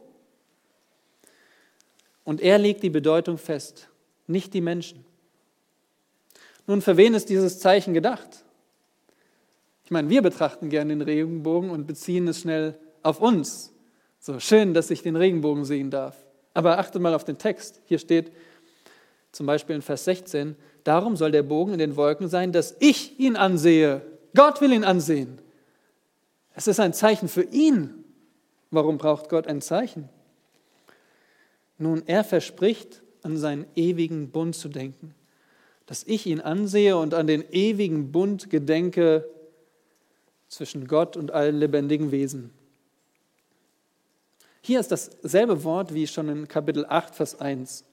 [2.24, 3.88] Und er legt die Bedeutung fest,
[4.26, 5.04] nicht die Menschen.
[6.66, 8.44] Nun, für wen ist dieses Zeichen gedacht?
[9.84, 13.72] Ich meine, wir betrachten gerne den Regenbogen und beziehen es schnell auf uns.
[14.26, 16.16] So schön, dass ich den Regenbogen sehen darf.
[16.52, 17.80] Aber achtet mal auf den Text.
[17.84, 18.32] Hier steht
[19.30, 23.20] zum Beispiel in Vers 16, darum soll der Bogen in den Wolken sein, dass ich
[23.20, 24.02] ihn ansehe.
[24.34, 25.38] Gott will ihn ansehen.
[26.56, 28.02] Es ist ein Zeichen für ihn.
[28.72, 30.08] Warum braucht Gott ein Zeichen?
[31.78, 35.14] Nun, er verspricht, an seinen ewigen Bund zu denken.
[35.86, 39.24] Dass ich ihn ansehe und an den ewigen Bund gedenke
[40.48, 42.50] zwischen Gott und allen lebendigen Wesen.
[44.66, 47.84] Hier ist dasselbe Wort wie schon in Kapitel 8, Vers 1.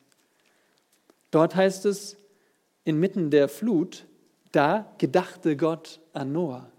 [1.29, 2.17] Dort heißt es,
[2.83, 4.05] inmitten der Flut,
[4.53, 6.71] da gedachte Gott an Noah.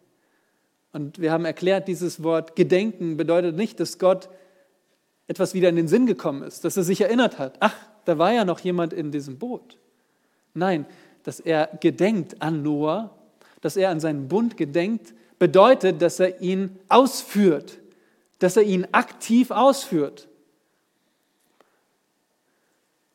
[0.92, 4.28] Und wir haben erklärt, dieses Wort Gedenken bedeutet nicht, dass Gott
[5.28, 7.59] etwas wieder in den Sinn gekommen ist, dass er sich erinnert hat.
[7.61, 9.78] Ach, da war ja noch jemand in diesem Boot.
[10.55, 10.86] Nein,
[11.22, 13.16] dass er gedenkt an Noah,
[13.61, 17.78] dass er an seinen Bund gedenkt, bedeutet, dass er ihn ausführt,
[18.45, 20.28] dass er ihn aktiv ausführt.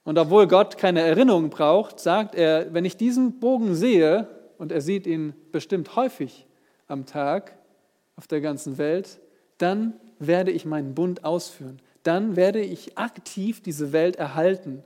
[0.04, 4.28] Und obwohl Gott keine Erinnerung braucht, sagt er, wenn ich diesen Bogen sehe,
[4.58, 6.48] und er sieht ihn bestimmt häufig
[6.88, 7.56] am Tag
[8.16, 9.20] auf der ganzen Welt,
[9.60, 11.80] dann werde ich meinen Bund ausführen.
[12.02, 14.82] Dann werde ich aktiv diese Welt erhalten,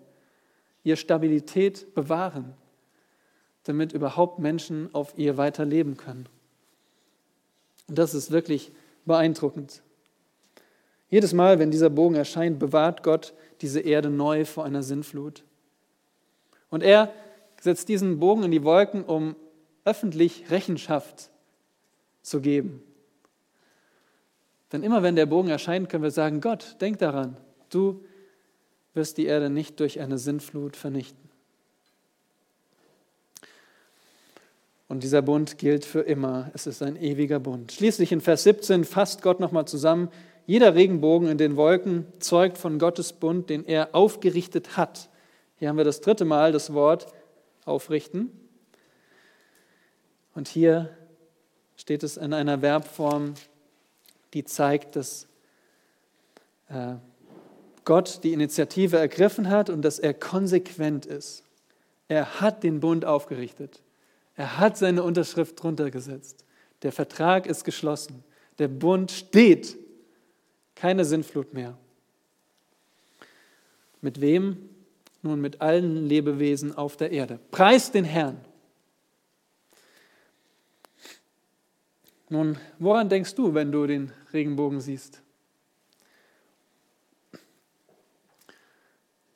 [0.83, 2.53] ihr Stabilität bewahren,
[3.63, 6.27] damit überhaupt Menschen auf ihr weiterleben können.
[7.87, 8.73] Und das ist wirklich
[9.05, 9.81] beeindruckend.
[11.13, 15.43] Jedes Mal, wenn dieser Bogen erscheint, bewahrt Gott diese Erde neu vor einer Sinnflut.
[16.71, 17.13] Und er
[17.61, 19.35] setzt diesen Bogen in die Wolken, um
[19.85, 21.29] öffentlich Rechenschaft
[22.23, 22.81] zu geben.
[24.71, 27.37] Denn immer wenn der Bogen erscheint, können wir sagen, Gott, denk daran,
[27.69, 28.03] du
[28.95, 31.29] wirst die Erde nicht durch eine Sinnflut vernichten.
[34.87, 36.49] Und dieser Bund gilt für immer.
[36.55, 37.71] Es ist ein ewiger Bund.
[37.71, 40.09] Schließlich in Vers 17 fasst Gott nochmal zusammen,
[40.45, 45.09] jeder Regenbogen in den Wolken zeugt von Gottes Bund, den er aufgerichtet hat.
[45.57, 47.07] Hier haben wir das dritte Mal das Wort
[47.65, 48.31] aufrichten.
[50.35, 50.89] Und hier
[51.77, 53.35] steht es in einer Verbform,
[54.33, 55.27] die zeigt, dass
[56.69, 56.95] äh,
[57.85, 61.43] Gott die Initiative ergriffen hat und dass er konsequent ist.
[62.07, 63.81] Er hat den Bund aufgerichtet.
[64.35, 66.43] Er hat seine Unterschrift drunter gesetzt.
[66.81, 68.23] Der Vertrag ist geschlossen.
[68.59, 69.77] Der Bund steht.
[70.83, 71.77] Keine Sinnflut mehr.
[74.01, 74.69] Mit wem?
[75.21, 77.39] Nun mit allen Lebewesen auf der Erde.
[77.51, 78.43] Preis den Herrn.
[82.27, 85.21] Nun, woran denkst du, wenn du den Regenbogen siehst?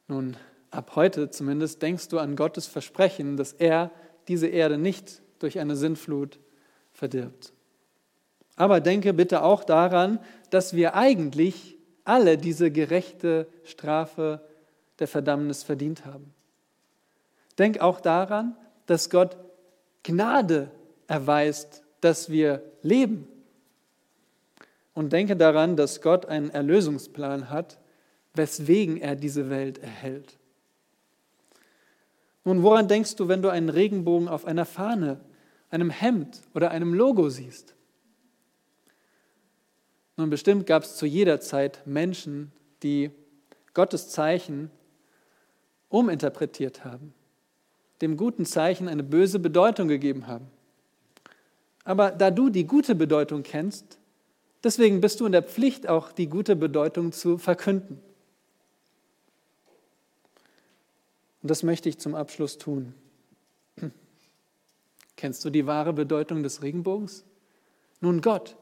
[0.09, 0.35] Nun,
[0.69, 3.91] ab heute zumindest denkst du an Gottes Versprechen, dass er
[4.27, 6.39] diese Erde nicht durch eine Sintflut
[6.91, 7.53] verdirbt.
[8.57, 10.19] Aber denke bitte auch daran,
[10.49, 14.41] dass wir eigentlich alle diese gerechte Strafe
[14.99, 16.33] der Verdammnis verdient haben.
[17.57, 19.37] Denk auch daran, dass Gott
[20.03, 20.71] Gnade
[21.07, 23.27] erweist, dass wir leben.
[24.93, 27.77] Und denke daran, dass Gott einen Erlösungsplan hat,
[28.33, 30.37] weswegen er diese Welt erhält.
[32.45, 35.19] Nun, woran denkst du, wenn du einen Regenbogen auf einer Fahne,
[35.69, 37.75] einem Hemd oder einem Logo siehst?
[40.17, 42.51] Nun, bestimmt gab es zu jeder Zeit Menschen,
[42.81, 43.11] die
[43.73, 44.71] Gottes Zeichen
[45.89, 47.13] uminterpretiert haben,
[48.01, 50.47] dem guten Zeichen eine böse Bedeutung gegeben haben.
[51.83, 53.99] Aber da du die gute Bedeutung kennst,
[54.63, 58.01] deswegen bist du in der Pflicht, auch die gute Bedeutung zu verkünden.
[61.43, 62.93] Und das möchte ich zum Abschluss tun.
[65.15, 67.23] Kennst du die wahre Bedeutung des Regenbogens?
[68.01, 68.55] Nun Gott,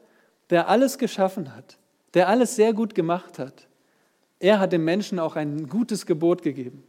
[0.50, 1.78] der alles geschaffen hat,
[2.14, 3.66] der alles sehr gut gemacht hat,
[4.38, 6.84] er hat dem Menschen auch ein gutes Gebot gegeben.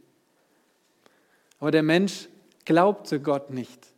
[1.60, 2.28] Aber der Mensch
[2.64, 3.88] glaubte Gott nicht.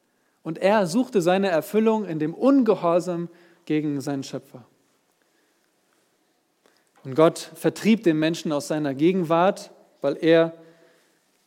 [0.42, 3.28] Und er suchte seine Erfüllung in dem Ungehorsam
[3.66, 4.64] gegen seinen Schöpfer.
[7.04, 10.54] Und Gott vertrieb den Menschen aus seiner Gegenwart, weil er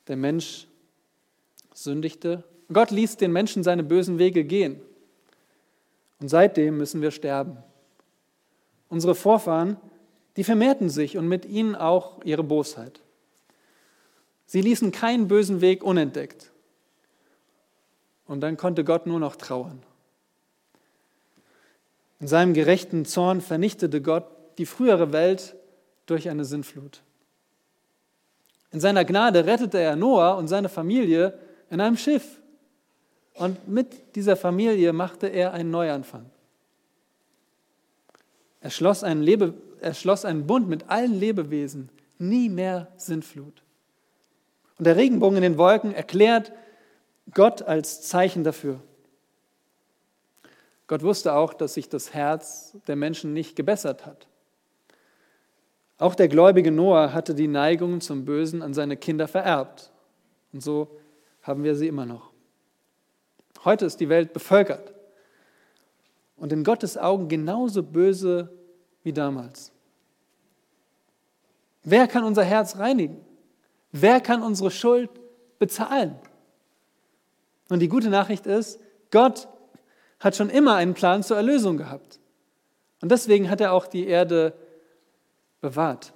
[0.07, 0.67] der Mensch
[1.73, 2.43] sündigte.
[2.71, 4.81] Gott ließ den Menschen seine bösen Wege gehen.
[6.19, 7.57] Und seitdem müssen wir sterben.
[8.93, 9.77] Unsere Vorfahren,
[10.37, 13.01] die vermehrten sich und mit ihnen auch ihre Bosheit.
[14.45, 16.51] Sie ließen keinen bösen Weg unentdeckt.
[18.27, 19.81] Und dann konnte Gott nur noch trauern.
[22.19, 24.27] In seinem gerechten Zorn vernichtete Gott
[24.59, 25.55] die frühere Welt
[26.05, 27.01] durch eine Sinnflut.
[28.69, 31.39] In seiner Gnade rettete er Noah und seine Familie
[31.71, 32.39] in einem Schiff.
[33.33, 36.29] Und mit dieser Familie machte er einen Neuanfang.
[38.63, 43.61] Er schloss einen, Lebe, er schloss einen Bund mit allen Lebewesen, nie mehr Sintflut.
[44.79, 46.53] Und der Regenbogen in den Wolken erklärt
[47.33, 48.79] Gott als Zeichen dafür.
[50.87, 54.27] Gott wusste auch, dass sich das Herz der Menschen nicht gebessert hat.
[55.97, 59.91] Auch der gläubige Noah hatte die Neigung zum Bösen an seine Kinder vererbt.
[60.53, 60.87] Und so
[61.41, 62.31] haben wir sie immer noch.
[63.65, 64.92] Heute ist die Welt bevölkert
[66.43, 68.51] und in Gottes Augen genauso böse
[69.01, 69.71] wie damals.
[71.83, 73.23] Wer kann unser Herz reinigen?
[73.93, 75.09] Wer kann unsere Schuld
[75.57, 76.17] bezahlen?
[77.69, 79.47] Und die gute Nachricht ist, Gott
[80.19, 82.19] hat schon immer einen Plan zur Erlösung gehabt.
[82.99, 84.51] Und deswegen hat er auch die Erde
[85.61, 86.11] bewahrt.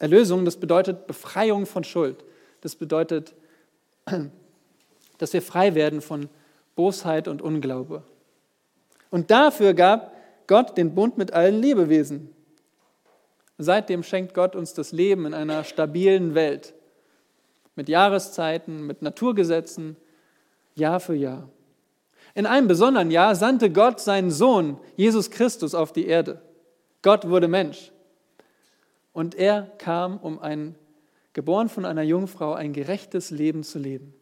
[0.00, 2.24] Erlösung, das bedeutet Befreiung von Schuld.
[2.62, 3.32] Das bedeutet,
[5.18, 6.28] dass wir frei werden von
[6.74, 8.02] Bosheit und Unglaube.
[9.14, 10.12] Und dafür gab
[10.48, 12.34] Gott den Bund mit allen Lebewesen.
[13.58, 16.74] Seitdem schenkt Gott uns das Leben in einer stabilen Welt.
[17.76, 19.96] Mit Jahreszeiten, mit Naturgesetzen,
[20.74, 21.48] Jahr für Jahr.
[22.34, 26.42] In einem besonderen Jahr sandte Gott seinen Sohn, Jesus Christus, auf die Erde.
[27.02, 27.92] Gott wurde Mensch.
[29.12, 30.74] Und er kam, um ein,
[31.34, 34.12] geboren von einer Jungfrau, ein gerechtes Leben zu leben.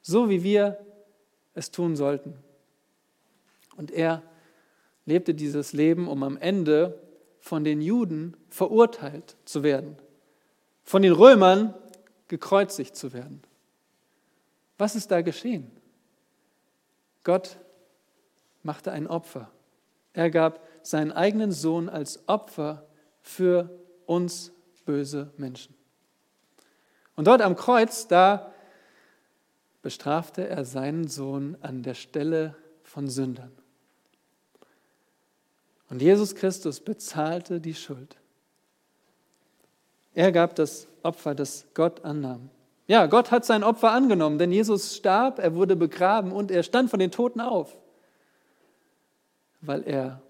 [0.00, 0.78] So wie wir
[1.54, 2.34] es tun sollten.
[3.76, 4.22] Und er
[5.04, 7.00] lebte dieses Leben, um am Ende
[7.38, 9.96] von den Juden verurteilt zu werden,
[10.84, 11.74] von den Römern
[12.28, 13.42] gekreuzigt zu werden.
[14.78, 15.70] Was ist da geschehen?
[17.24, 17.58] Gott
[18.62, 19.50] machte ein Opfer.
[20.12, 22.86] Er gab seinen eigenen Sohn als Opfer
[23.20, 23.70] für
[24.06, 24.52] uns
[24.84, 25.74] böse Menschen.
[27.14, 28.52] Und dort am Kreuz, da
[29.82, 33.52] bestrafte er seinen Sohn an der Stelle von Sündern.
[35.92, 38.16] Und Jesus Christus bezahlte die Schuld.
[40.14, 42.48] Er gab das Opfer, das Gott annahm.
[42.86, 46.88] Ja, Gott hat sein Opfer angenommen, denn Jesus starb, er wurde begraben und er stand
[46.88, 47.78] von den Toten auf,
[49.60, 50.22] weil er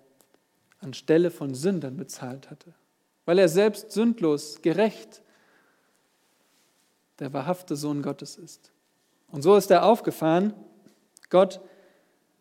[0.81, 2.75] anstelle von Sündern bezahlt hatte,
[3.25, 5.23] weil er selbst sündlos, gerecht,
[7.21, 8.73] der wahrhafte Sohn Gottes ist.
[9.31, 10.55] Und so ist er aufgefahren.
[11.31, 11.61] Gott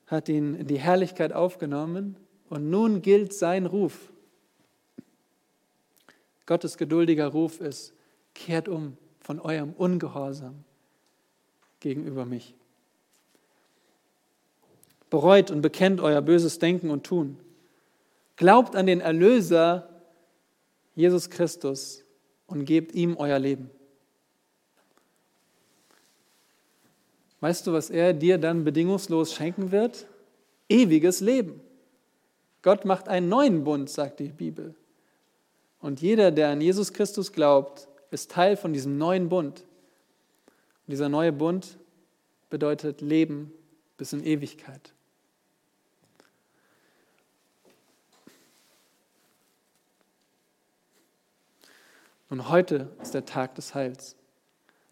[0.08, 2.18] hat ihn in die Herrlichkeit aufgenommen
[2.52, 4.12] und nun gilt sein Ruf.
[6.46, 7.94] Gottes geduldiger Ruf ist,
[8.34, 10.66] kehrt um von eurem Ungehorsam
[11.80, 12.54] gegenüber mich.
[15.10, 17.40] Bereut und bekennt euer böses Denken und Tun.
[18.36, 19.88] Glaubt an den Erlöser
[20.94, 22.04] Jesus Christus
[22.48, 23.70] und gebt ihm euer Leben.
[27.40, 30.06] Weißt du, was er dir dann bedingungslos schenken wird?
[30.68, 31.62] Ewiges Leben.
[32.62, 34.76] Gott macht einen neuen Bund, sagt die Bibel.
[35.80, 39.62] Und jeder, der an Jesus Christus glaubt, ist Teil von diesem neuen Bund.
[39.62, 41.78] Und dieser neue Bund
[42.50, 43.52] bedeutet Leben
[43.98, 44.94] bis in Ewigkeit.
[52.30, 54.16] Und heute ist der Tag des Heils.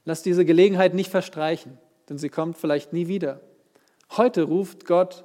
[0.03, 1.77] Lass diese Gelegenheit nicht verstreichen,
[2.09, 3.41] denn sie kommt vielleicht nie wieder.
[4.17, 5.23] Heute ruft Gott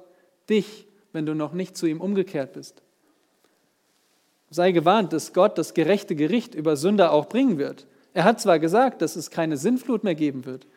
[0.49, 2.83] dich, wenn du noch nicht zu ihm umgekehrt bist.
[4.49, 7.87] Sei gewarnt, dass Gott das gerechte Gericht über Sünder auch bringen wird.
[8.13, 10.67] Er hat zwar gesagt, dass es keine Sinnflut mehr geben wird,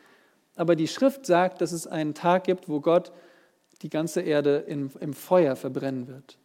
[0.56, 3.12] aber die Schrift sagt, dass es einen Tag gibt, wo Gott
[3.82, 6.38] die ganze Erde im, im Feuer verbrennen wird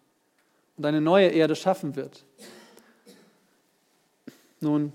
[0.76, 2.26] und eine neue Erde schaffen wird.
[4.60, 4.91] Nun,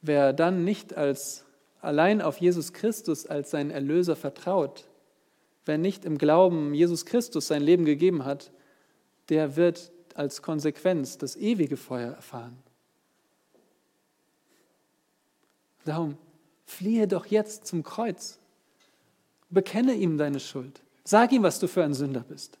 [0.00, 1.44] wer dann nicht als
[1.82, 4.86] allein auf Jesus Christus als seinen Erlöser vertraut,
[5.66, 8.50] wer nicht im Glauben Jesus Christus sein Leben gegeben hat,
[9.28, 12.56] der wird als Konsequenz das ewige Feuer erfahren.
[15.84, 16.16] Darum
[16.64, 18.38] fliehe doch jetzt zum Kreuz.
[19.50, 20.82] Bekenne ihm deine Schuld.
[21.04, 22.58] Sag ihm, was du für ein Sünder bist.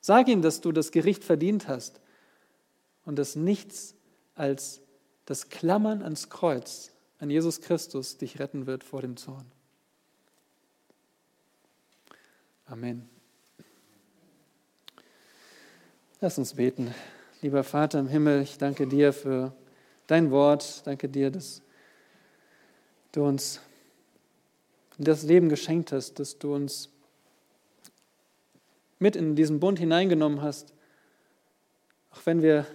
[0.00, 2.00] Sag ihm, dass du das Gericht verdient hast
[3.04, 3.94] und dass nichts
[4.34, 4.80] als
[5.24, 9.46] das Klammern ans Kreuz, an Jesus Christus, dich retten wird vor dem Zorn.
[12.68, 13.08] Amen.
[16.20, 16.92] Lass uns beten.
[17.40, 19.54] Lieber Vater im Himmel, ich danke dir für
[20.08, 20.84] dein Wort.
[20.84, 21.62] Danke dir, dass
[23.12, 23.60] du uns
[24.98, 26.90] das Leben geschenkt hast, dass du uns
[28.98, 30.74] mit in diesen Bund hineingenommen hast,
[32.10, 32.66] auch wenn wir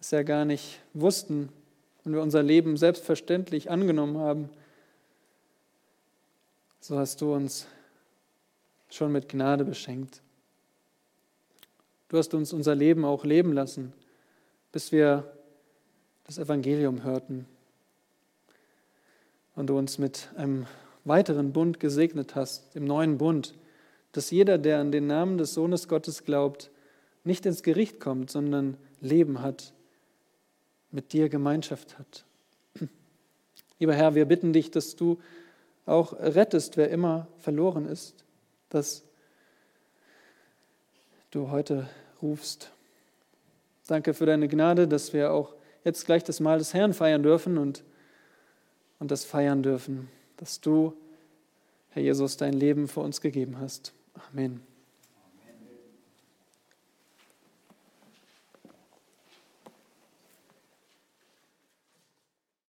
[0.00, 1.50] es ja gar nicht wussten
[2.04, 4.48] und wir unser Leben selbstverständlich angenommen haben,
[6.80, 7.66] so hast du uns
[8.90, 10.22] schon mit Gnade beschenkt.
[12.08, 13.92] Du hast uns unser Leben auch leben lassen,
[14.72, 15.32] bis wir
[16.24, 17.46] das Evangelium hörten
[19.54, 20.66] und du uns mit einem
[21.04, 23.54] weiteren Bund gesegnet hast, dem neuen Bund,
[24.12, 26.70] dass jeder, der an den Namen des Sohnes Gottes glaubt,
[27.24, 29.72] nicht ins Gericht kommt, sondern Leben hat,
[30.90, 32.24] mit dir Gemeinschaft hat.
[33.78, 35.18] Lieber Herr, wir bitten dich, dass du
[35.86, 38.24] auch rettest, wer immer verloren ist,
[38.70, 39.04] dass
[41.30, 41.88] du heute
[42.22, 42.72] rufst.
[43.86, 45.54] Danke für deine Gnade, dass wir auch
[45.84, 47.84] jetzt gleich das Mahl des Herrn feiern dürfen und,
[48.98, 50.94] und das feiern dürfen, dass du,
[51.90, 53.92] Herr Jesus, dein Leben für uns gegeben hast.
[54.32, 54.69] Amen.